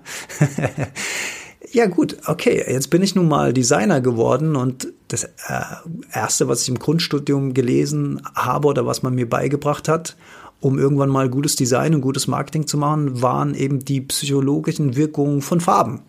ja 1.74 1.86
gut, 1.86 2.16
okay, 2.26 2.64
jetzt 2.66 2.88
bin 2.90 3.02
ich 3.02 3.14
nun 3.14 3.28
mal 3.28 3.52
Designer 3.52 4.00
geworden 4.00 4.56
und 4.56 4.88
das 5.08 5.24
äh, 5.24 5.30
Erste, 6.12 6.48
was 6.48 6.62
ich 6.62 6.68
im 6.68 6.78
Grundstudium 6.78 7.52
gelesen 7.52 8.22
habe 8.34 8.68
oder 8.68 8.86
was 8.86 9.02
man 9.02 9.14
mir 9.14 9.28
beigebracht 9.28 9.88
hat, 9.88 10.16
um 10.60 10.78
irgendwann 10.78 11.10
mal 11.10 11.28
gutes 11.28 11.56
Design 11.56 11.94
und 11.94 12.00
gutes 12.00 12.26
Marketing 12.26 12.66
zu 12.66 12.78
machen, 12.78 13.20
waren 13.20 13.54
eben 13.54 13.84
die 13.84 14.00
psychologischen 14.00 14.96
Wirkungen 14.96 15.42
von 15.42 15.60
Farben. 15.60 16.02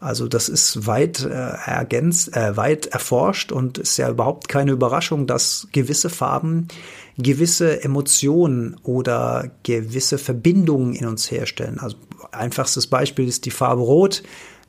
Also 0.00 0.28
das 0.28 0.48
ist 0.48 0.86
weit 0.86 1.24
äh, 1.24 1.28
ergänzt, 1.28 2.34
äh, 2.34 2.56
weit 2.56 2.86
erforscht 2.86 3.52
und 3.52 3.78
ist 3.78 3.98
ja 3.98 4.08
überhaupt 4.08 4.48
keine 4.48 4.72
Überraschung, 4.72 5.26
dass 5.26 5.68
gewisse 5.72 6.08
Farben 6.08 6.68
gewisse 7.22 7.84
Emotionen 7.84 8.76
oder 8.82 9.50
gewisse 9.62 10.18
Verbindungen 10.18 10.94
in 10.94 11.06
uns 11.06 11.30
herstellen. 11.30 11.78
Also 11.78 11.96
einfachstes 12.32 12.86
Beispiel 12.86 13.28
ist 13.28 13.44
die 13.44 13.50
Farbe 13.50 13.82
Rot. 13.82 14.22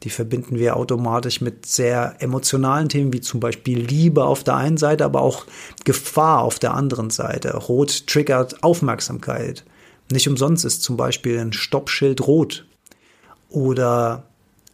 Die 0.04 0.10
verbinden 0.10 0.58
wir 0.58 0.78
automatisch 0.78 1.41
mit 1.41 1.66
sehr 1.66 2.16
emotionalen 2.20 2.89
Themen, 2.89 3.14
wie 3.14 3.22
zum 3.22 3.39
Beispiel 3.39 3.80
Liebe 3.80 4.26
auf 4.26 4.43
der 4.43 4.56
einen 4.56 4.78
Seite, 4.78 5.06
aber 5.06 5.22
auch 5.22 5.45
Gefahr 5.84 6.39
auf 6.39 6.58
der 6.58 6.74
anderen 6.74 7.12
Seite. 7.12 7.56
Rot 7.56 8.08
triggert 8.08 8.64
Aufmerksamkeit. 8.64 9.64
Nicht 10.12 10.28
umsonst 10.28 10.66
ist 10.66 10.82
zum 10.82 10.97
Beispiel 10.97 11.39
ein 11.39 11.54
Stoppschild 11.54 12.26
rot 12.26 12.66
oder 13.49 14.24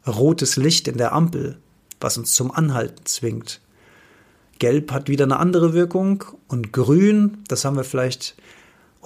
rotes 0.08 0.56
Licht 0.56 0.88
in 0.88 0.98
der 0.98 1.12
Ampel, 1.12 1.58
was 2.00 2.18
uns 2.18 2.34
zum 2.34 2.52
Anhalten 2.52 3.06
zwingt. 3.06 3.60
Gelb 4.60 4.92
hat 4.92 5.10
wieder 5.10 5.26
eine 5.26 5.38
andere 5.38 5.74
Wirkung 5.74 6.24
und 6.48 6.72
grün, 6.72 7.40
das 7.48 7.66
haben 7.66 7.76
wir 7.76 7.84
vielleicht 7.84 8.36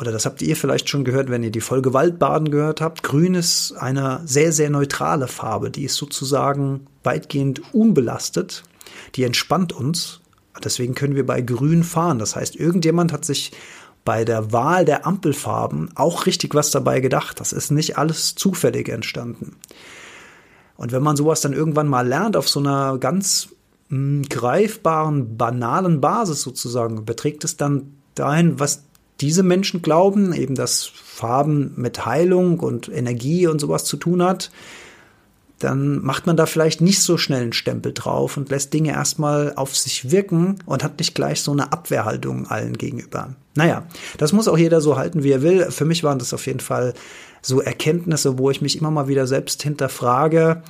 oder 0.02 0.12
das 0.12 0.26
habt 0.26 0.42
ihr 0.42 0.56
vielleicht 0.56 0.90
schon 0.90 1.04
gehört, 1.04 1.30
wenn 1.30 1.44
ihr 1.44 1.52
die 1.52 1.62
Folge 1.62 1.94
Waldbaden 1.94 2.50
gehört 2.50 2.82
habt. 2.82 3.04
Grün 3.04 3.36
ist 3.36 3.74
eine 3.74 4.22
sehr, 4.26 4.52
sehr 4.52 4.72
neutrale 4.72 5.28
Farbe. 5.28 5.70
Die 5.70 5.84
ist 5.84 5.96
sozusagen 5.96 6.88
weitgehend 7.04 7.62
unbelastet. 7.72 8.64
Die 9.16 9.24
entspannt 9.24 9.72
uns. 9.72 10.22
Deswegen 10.64 10.96
können 10.96 11.16
wir 11.16 11.26
bei 11.26 11.42
Grün 11.42 11.84
fahren. 11.84 12.18
Das 12.18 12.36
heißt, 12.36 12.56
irgendjemand 12.56 13.14
hat 13.14 13.26
sich 13.26 13.52
bei 14.04 14.26
der 14.26 14.52
Wahl 14.52 14.86
der 14.86 15.06
Ampelfarben 15.06 15.92
auch 15.94 16.26
richtig 16.26 16.56
was 16.56 16.72
dabei 16.72 17.00
gedacht. 17.00 17.40
Das 17.40 17.54
ist 17.54 17.70
nicht 17.70 18.00
alles 18.00 18.34
zufällig 18.34 18.90
entstanden. 18.90 19.56
Und 20.78 20.92
wenn 20.92 21.04
man 21.04 21.16
sowas 21.16 21.42
dann 21.42 21.54
irgendwann 21.54 21.88
mal 21.88 22.08
lernt 22.08 22.36
auf 22.36 22.50
so 22.50 22.60
einer 22.60 22.98
ganz 22.98 23.50
mh, 23.90 23.98
hm, 23.98 24.30
greifbaren, 24.30 25.38
banalen 25.38 26.02
Basis 26.02 26.42
sozusagen, 26.42 26.98
überträgt 26.98 27.44
es 27.44 27.56
dann 27.56 27.98
dahin, 28.16 28.60
was 28.60 28.82
diese 29.22 29.44
Menschen 29.44 29.82
glauben, 29.82 30.34
eben 30.34 30.56
dass 30.56 30.86
Farben 30.86 31.74
mit 31.76 32.06
Heilung 32.06 32.60
und 32.60 32.90
Energie 32.90 33.48
und 33.48 33.60
sowas 33.60 33.86
zu 33.86 33.98
tun 33.98 34.24
hat, 34.24 34.52
dann 35.60 36.04
macht 36.04 36.26
man 36.26 36.38
da 36.38 36.46
vielleicht 36.46 36.82
nicht 36.82 37.02
so 37.02 37.18
schnell 37.18 37.44
einen 37.44 37.54
Stempel 37.54 37.94
drauf 37.94 38.36
und 38.38 38.50
lässt 38.50 38.74
Dinge 38.74 38.92
erstmal 38.92 39.54
auf 39.56 39.78
sich 39.78 40.12
wirken 40.12 40.56
und 40.66 40.84
hat 40.84 40.98
nicht 40.98 41.14
gleich 41.14 41.42
so 41.42 41.52
eine 41.52 41.72
Abwehrhaltung 41.72 42.48
allen 42.48 42.78
gegenüber. 42.78 43.36
Naja, 43.56 43.84
das 44.18 44.34
muss 44.34 44.48
auch 44.48 44.58
jeder 44.58 44.82
so 44.82 44.98
halten, 44.98 45.24
wie 45.24 45.32
er 45.32 45.44
will. 45.44 45.70
Für 45.70 45.86
mich 45.86 46.04
waren 46.04 46.20
das 46.20 46.34
auf 46.34 46.48
jeden 46.48 46.60
Fall 46.62 46.94
so 47.42 47.62
Erkenntnisse, 47.62 48.38
wo 48.38 48.50
ich 48.50 48.62
mich 48.62 48.80
immer 48.80 48.92
mal 48.92 49.08
wieder 49.08 49.28
selbst 49.28 49.62
hinterfrage, 49.64 50.64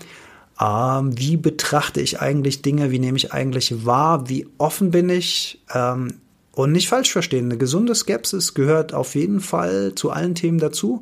ähm, 0.60 1.18
wie 1.18 1.38
betrachte 1.38 2.02
ich 2.02 2.22
eigentlich 2.22 2.62
Dinge, 2.62 2.92
wie 2.92 3.00
nehme 3.00 3.18
ich 3.18 3.34
eigentlich 3.34 3.86
wahr, 3.86 4.30
wie 4.30 4.48
offen 4.58 4.92
bin 4.92 5.10
ich, 5.10 5.62
ähm, 5.74 6.21
und 6.54 6.72
nicht 6.72 6.90
falsch 6.90 7.12
verstehen, 7.12 7.46
eine 7.46 7.58
gesunde 7.58 7.96
Skepsis 7.96 8.54
gehört 8.54 8.94
auf 8.94 9.16
jeden 9.16 9.40
Fall 9.40 9.94
zu 9.96 10.12
allen 10.12 10.36
Themen 10.36 10.60
dazu, 10.60 11.02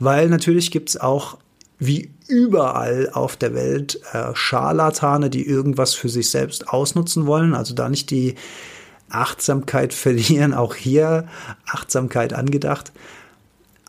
weil 0.00 0.28
natürlich 0.28 0.70
gibt 0.70 0.90
es 0.90 1.00
auch 1.00 1.38
wie 1.78 2.10
überall 2.26 3.10
auf 3.12 3.36
der 3.36 3.54
Welt 3.54 4.00
äh, 4.12 4.34
Scharlatane, 4.34 5.30
die 5.30 5.46
irgendwas 5.46 5.94
für 5.94 6.08
sich 6.08 6.30
selbst 6.30 6.68
ausnutzen 6.68 7.26
wollen, 7.26 7.54
also 7.54 7.74
da 7.74 7.88
nicht 7.88 8.10
die 8.10 8.34
Achtsamkeit 9.08 9.94
verlieren, 9.94 10.54
auch 10.54 10.74
hier 10.74 11.26
Achtsamkeit 11.66 12.32
angedacht. 12.32 12.92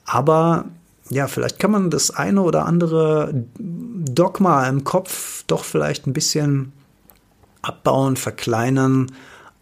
Aber 0.06 0.66
ja, 1.10 1.28
vielleicht 1.28 1.58
kann 1.58 1.72
man 1.72 1.90
das 1.90 2.12
eine 2.12 2.42
oder 2.42 2.66
andere 2.66 3.34
Dogma 3.58 4.68
im 4.68 4.84
Kopf 4.84 5.44
doch 5.48 5.64
vielleicht 5.64 6.06
ein 6.06 6.14
bisschen 6.14 6.72
abbauen, 7.64 8.16
verkleinern 8.16 9.12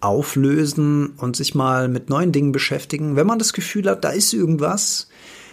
auflösen 0.07 1.13
und 1.17 1.35
sich 1.35 1.55
mal 1.55 1.87
mit 1.87 2.09
neuen 2.09 2.31
Dingen 2.31 2.51
beschäftigen. 2.51 3.15
Wenn 3.15 3.27
man 3.27 3.39
das 3.39 3.53
Gefühl 3.53 3.89
hat, 3.89 4.03
da 4.03 4.09
ist 4.09 4.33
irgendwas, 4.33 5.07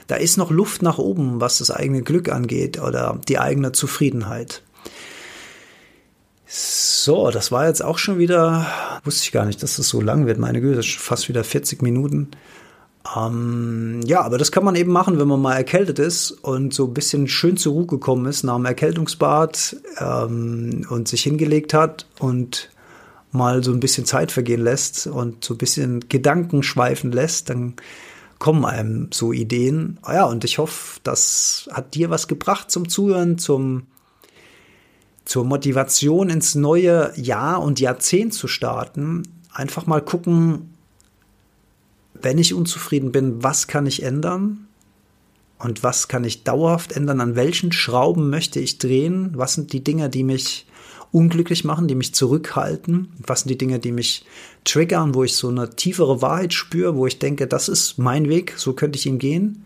da 0.06 0.16
ist 0.16 0.36
noch 0.36 0.50
Luft 0.50 0.82
nach 0.82 0.98
oben, 0.98 1.40
was 1.40 1.58
das 1.58 1.70
eigene 1.70 2.02
Glück 2.02 2.28
angeht 2.30 2.80
oder 2.80 3.20
die 3.28 3.38
eigene 3.38 3.72
Zufriedenheit. 3.72 4.62
So, 6.46 7.30
das 7.30 7.50
war 7.50 7.66
jetzt 7.66 7.82
auch 7.82 7.98
schon 7.98 8.18
wieder, 8.18 8.66
wusste 9.02 9.24
ich 9.24 9.32
gar 9.32 9.44
nicht, 9.44 9.62
dass 9.62 9.76
das 9.76 9.88
so 9.88 10.00
lang 10.00 10.26
wird. 10.26 10.38
Meine 10.38 10.60
Güte, 10.60 10.76
das 10.76 10.86
ist 10.86 10.96
fast 10.96 11.28
wieder 11.28 11.42
40 11.42 11.82
Minuten. 11.82 12.28
Ähm, 13.16 14.00
ja, 14.04 14.22
aber 14.22 14.38
das 14.38 14.52
kann 14.52 14.64
man 14.64 14.76
eben 14.76 14.92
machen, 14.92 15.18
wenn 15.18 15.28
man 15.28 15.40
mal 15.40 15.56
erkältet 15.56 15.98
ist 15.98 16.30
und 16.30 16.72
so 16.72 16.86
ein 16.86 16.94
bisschen 16.94 17.28
schön 17.28 17.56
zur 17.56 17.72
Ruhe 17.74 17.86
gekommen 17.86 18.26
ist 18.26 18.44
nach 18.44 18.56
dem 18.56 18.64
Erkältungsbad 18.64 19.76
ähm, 19.98 20.86
und 20.88 21.08
sich 21.08 21.22
hingelegt 21.22 21.74
hat 21.74 22.06
und 22.18 22.70
mal 23.34 23.62
so 23.64 23.72
ein 23.72 23.80
bisschen 23.80 24.06
Zeit 24.06 24.32
vergehen 24.32 24.62
lässt 24.62 25.06
und 25.06 25.44
so 25.44 25.54
ein 25.54 25.58
bisschen 25.58 26.08
Gedanken 26.08 26.62
schweifen 26.62 27.12
lässt, 27.12 27.50
dann 27.50 27.74
kommen 28.38 28.64
einem 28.64 29.08
so 29.12 29.32
Ideen. 29.32 29.98
Ah 30.02 30.14
ja, 30.14 30.24
und 30.24 30.44
ich 30.44 30.58
hoffe, 30.58 31.00
das 31.02 31.68
hat 31.72 31.94
dir 31.94 32.10
was 32.10 32.28
gebracht 32.28 32.70
zum 32.70 32.88
Zuhören, 32.88 33.38
zum, 33.38 33.86
zur 35.24 35.44
Motivation 35.44 36.30
ins 36.30 36.54
neue 36.54 37.12
Jahr 37.16 37.62
und 37.62 37.80
Jahrzehnt 37.80 38.34
zu 38.34 38.46
starten. 38.46 39.22
Einfach 39.52 39.86
mal 39.86 40.00
gucken, 40.00 40.74
wenn 42.14 42.38
ich 42.38 42.54
unzufrieden 42.54 43.12
bin, 43.12 43.42
was 43.42 43.66
kann 43.66 43.86
ich 43.86 44.02
ändern? 44.02 44.68
Und 45.58 45.82
was 45.82 46.08
kann 46.08 46.24
ich 46.24 46.44
dauerhaft 46.44 46.92
ändern? 46.92 47.20
An 47.20 47.36
welchen 47.36 47.72
Schrauben 47.72 48.30
möchte 48.30 48.60
ich 48.60 48.78
drehen? 48.78 49.32
Was 49.34 49.54
sind 49.54 49.72
die 49.72 49.82
Dinge, 49.82 50.10
die 50.10 50.24
mich 50.24 50.66
unglücklich 51.14 51.64
machen, 51.64 51.86
die 51.86 51.94
mich 51.94 52.12
zurückhalten? 52.12 53.12
Was 53.24 53.40
sind 53.40 53.50
die 53.50 53.58
Dinge, 53.58 53.78
die 53.78 53.92
mich 53.92 54.26
triggern, 54.64 55.14
wo 55.14 55.22
ich 55.22 55.36
so 55.36 55.48
eine 55.48 55.70
tiefere 55.70 56.20
Wahrheit 56.20 56.52
spüre, 56.52 56.96
wo 56.96 57.06
ich 57.06 57.20
denke, 57.20 57.46
das 57.46 57.68
ist 57.68 57.98
mein 57.98 58.28
Weg, 58.28 58.54
so 58.56 58.72
könnte 58.72 58.98
ich 58.98 59.06
ihn 59.06 59.18
gehen? 59.18 59.64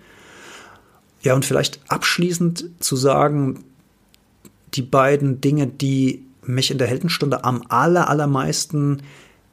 Ja, 1.22 1.34
und 1.34 1.46
vielleicht 1.46 1.80
abschließend 1.88 2.70
zu 2.80 2.96
sagen, 2.96 3.64
die 4.74 4.82
beiden 4.82 5.40
Dinge, 5.40 5.66
die 5.66 6.22
mich 6.42 6.70
in 6.70 6.78
der 6.78 6.86
Heldenstunde 6.86 7.44
am 7.44 7.64
aller, 7.68 8.10
allermeisten 8.10 9.02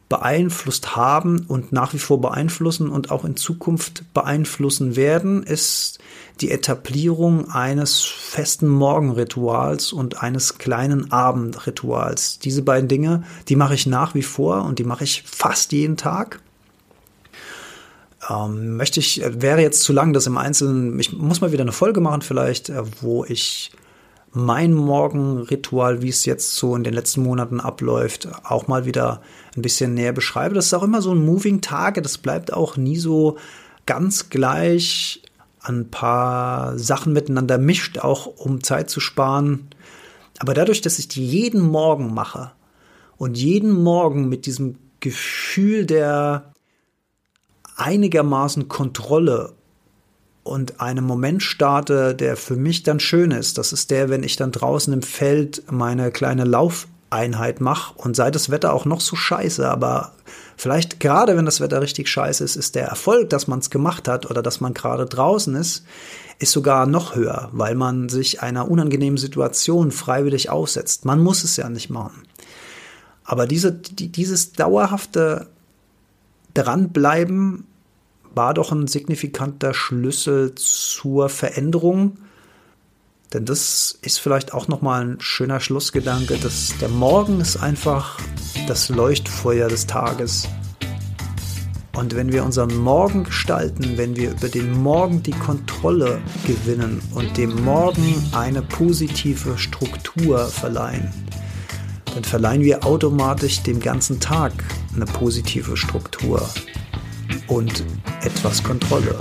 beeinflusst 0.10 0.96
haben 0.96 1.46
und 1.48 1.72
nach 1.72 1.94
wie 1.94 2.00
vor 2.00 2.22
beeinflussen 2.22 2.90
und 2.90 3.12
auch 3.12 3.26
in 3.26 3.36
Zukunft 3.36 4.04
beeinflussen 4.14 4.96
werden, 4.96 5.42
ist 5.44 6.00
die 6.42 6.52
Etablierung 6.52 7.50
eines 7.50 8.04
festen 8.04 8.68
Morgenrituals 8.68 9.94
und 9.94 10.22
eines 10.22 10.58
kleinen 10.58 11.12
Abendrituals. 11.12 12.40
Diese 12.40 12.62
beiden 12.62 12.88
Dinge, 12.88 13.24
die 13.48 13.56
mache 13.56 13.74
ich 13.74 13.88
nach 13.88 14.14
wie 14.14 14.24
vor 14.24 14.64
und 14.66 14.78
die 14.78 14.84
mache 14.84 15.06
ich 15.06 15.24
fast 15.24 15.72
jeden 15.72 15.98
Tag. 15.98 16.40
Ähm, 18.30 18.76
möchte 18.76 19.00
ich, 19.00 19.22
wäre 19.26 19.62
jetzt 19.62 19.82
zu 19.82 19.94
lang, 19.94 20.14
das 20.14 20.28
im 20.28 20.38
Einzelnen, 20.38 21.00
ich 21.00 21.14
muss 21.14 21.42
mal 21.42 21.52
wieder 21.52 21.64
eine 21.64 21.72
Folge 21.72 22.02
machen 22.02 22.22
vielleicht, 22.22 22.70
äh, 22.70 22.84
wo 23.02 23.26
ich 23.26 23.72
mein 24.36 24.74
Morgenritual, 24.74 26.02
wie 26.02 26.10
es 26.10 26.26
jetzt 26.26 26.56
so 26.56 26.76
in 26.76 26.84
den 26.84 26.94
letzten 26.94 27.24
Monaten 27.24 27.62
abläuft, 27.62 28.28
auch 28.44 28.68
mal 28.68 28.86
wieder 28.86 29.22
ein 29.56 29.62
bisschen 29.62 29.94
näher 29.94 30.12
beschreibe. 30.12 30.54
Das 30.54 30.66
ist 30.66 30.74
auch 30.74 30.84
immer 30.84 31.02
so 31.02 31.12
ein 31.12 31.26
Moving 31.26 31.62
Target. 31.62 32.04
Das 32.04 32.18
bleibt 32.18 32.52
auch 32.52 32.76
nie 32.76 32.98
so 32.98 33.38
ganz 33.86 34.30
gleich 34.30 35.22
ein 35.62 35.90
paar 35.90 36.78
Sachen 36.78 37.14
miteinander 37.14 37.58
mischt, 37.58 38.00
auch 38.00 38.26
um 38.26 38.62
Zeit 38.62 38.90
zu 38.90 39.00
sparen. 39.00 39.70
Aber 40.40 40.54
dadurch, 40.54 40.82
dass 40.82 41.00
ich 41.00 41.08
die 41.08 41.26
jeden 41.26 41.62
Morgen 41.62 42.14
mache 42.14 42.52
und 43.18 43.38
jeden 43.38 43.72
Morgen 43.72 44.28
mit 44.28 44.46
diesem 44.46 44.76
Gefühl 45.00 45.86
der 45.86 46.52
einigermaßen 47.78 48.68
Kontrolle 48.68 49.54
und 50.46 50.80
einem 50.80 51.06
Moment 51.06 51.42
starte, 51.42 52.14
der 52.14 52.38
für 52.38 52.56
mich 52.56 52.84
dann 52.84 53.00
schön 53.00 53.32
ist. 53.32 53.58
Das 53.58 53.74
ist 53.74 53.90
der, 53.90 54.10
wenn 54.10 54.22
ich 54.22 54.36
dann 54.36 54.52
draußen 54.52 54.94
im 54.94 55.02
Feld 55.02 55.64
meine 55.72 56.12
kleine 56.12 56.44
Laufeinheit 56.44 57.62
mache 57.62 57.96
und 57.98 58.16
sei 58.16 58.30
das 58.30 58.52
Wetter 58.52 58.72
auch 58.72 58.86
noch 58.86 59.02
so 59.02 59.16
scheiße, 59.16 59.68
aber 59.68 60.14
vielleicht 60.56 61.00
gerade 61.00 61.36
wenn 61.36 61.46
das 61.46 61.62
Wetter 61.62 61.82
richtig 61.82 62.08
scheiße 62.10 62.44
ist, 62.44 62.58
ist 62.58 62.76
der 62.76 62.86
Erfolg, 62.86 63.32
dass 63.32 63.48
man 63.48 63.58
es 63.58 63.72
gemacht 63.72 64.08
hat 64.08 64.30
oder 64.30 64.44
dass 64.44 64.62
man 64.62 64.76
gerade 64.76 65.08
draußen 65.08 65.56
ist, 65.56 65.84
ist 66.38 66.52
sogar 66.52 66.86
noch 66.86 67.16
höher, 67.16 67.50
weil 67.52 67.74
man 67.74 68.08
sich 68.08 68.44
einer 68.44 68.70
unangenehmen 68.70 69.18
Situation 69.18 69.92
freiwillig 69.92 70.52
aussetzt. 70.52 71.06
Man 71.06 71.24
muss 71.24 71.44
es 71.44 71.58
ja 71.58 71.70
nicht 71.70 71.90
machen. 71.90 72.22
Aber 73.24 73.48
diese, 73.48 73.72
die, 73.72 74.10
dieses 74.10 74.52
dauerhafte 74.52 75.48
Dranbleiben 76.54 77.66
war 78.36 78.54
doch 78.54 78.72
ein 78.72 78.88
signifikanter 78.88 79.74
Schlüssel 79.74 80.54
zur 80.56 81.30
Veränderung. 81.30 82.18
Denn 83.34 83.46
das 83.46 83.98
ist 84.02 84.20
vielleicht 84.20 84.54
auch 84.54 84.68
nochmal 84.68 85.06
ein 85.06 85.22
schöner 85.22 85.60
Schlussgedanke, 85.60 86.38
dass 86.38 86.74
der 86.80 86.90
Morgen 86.90 87.42
ist 87.42 87.58
einfach 87.58 88.20
das 88.68 88.90
Leuchtfeuer 88.90 89.68
des 89.68 89.88
Tages. 89.88 90.48
Und 91.96 92.14
wenn 92.16 92.34
wir 92.34 92.44
unseren 92.44 92.76
Morgen 92.76 93.24
gestalten, 93.24 93.98
wenn 93.98 94.18
wir 94.18 94.32
über 94.32 94.50
den 94.50 94.72
Morgen 94.84 95.24
die 95.24 95.32
Kontrolle 95.32 96.22
gewinnen 96.46 97.02
und 97.14 97.38
dem 97.38 97.64
Morgen 97.64 98.22
eine 98.34 98.62
positive 98.62 99.58
Struktur 99.58 100.40
verleihen, 100.48 101.10
dann 102.14 102.26
verleihen 102.26 102.64
wir 102.64 102.86
automatisch 102.86 103.64
dem 103.64 103.80
ganzen 103.80 104.20
Tag 104.20 104.52
eine 104.94 105.06
positive 105.06 105.78
Struktur 105.78 106.50
und 107.48 107.84
etwas 108.22 108.64
Kontrolle. 108.64 109.16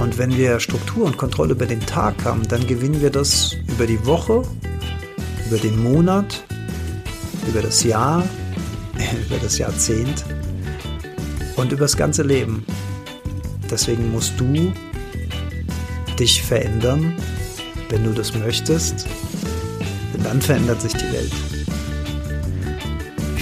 Und 0.00 0.18
wenn 0.18 0.36
wir 0.36 0.60
Struktur 0.60 1.06
und 1.06 1.16
Kontrolle 1.16 1.52
über 1.52 1.66
den 1.66 1.80
Tag 1.80 2.24
haben, 2.24 2.46
dann 2.48 2.66
gewinnen 2.66 3.00
wir 3.00 3.10
das 3.10 3.56
über 3.68 3.86
die 3.86 4.04
Woche, 4.04 4.42
über 5.46 5.58
den 5.58 5.82
Monat, 5.82 6.44
über 7.48 7.62
das 7.62 7.82
Jahr, 7.84 8.22
über 9.28 9.38
das 9.42 9.58
Jahrzehnt 9.58 10.24
und 11.56 11.72
über 11.72 11.82
das 11.82 11.96
ganze 11.96 12.22
Leben. 12.22 12.64
Deswegen 13.70 14.12
musst 14.12 14.34
du 14.38 14.72
dich 16.18 16.42
verändern, 16.42 17.16
wenn 17.88 18.04
du 18.04 18.12
das 18.12 18.34
möchtest, 18.34 19.06
denn 20.14 20.22
dann 20.22 20.40
verändert 20.40 20.80
sich 20.80 20.92
die 20.92 21.12
Welt. 21.12 21.32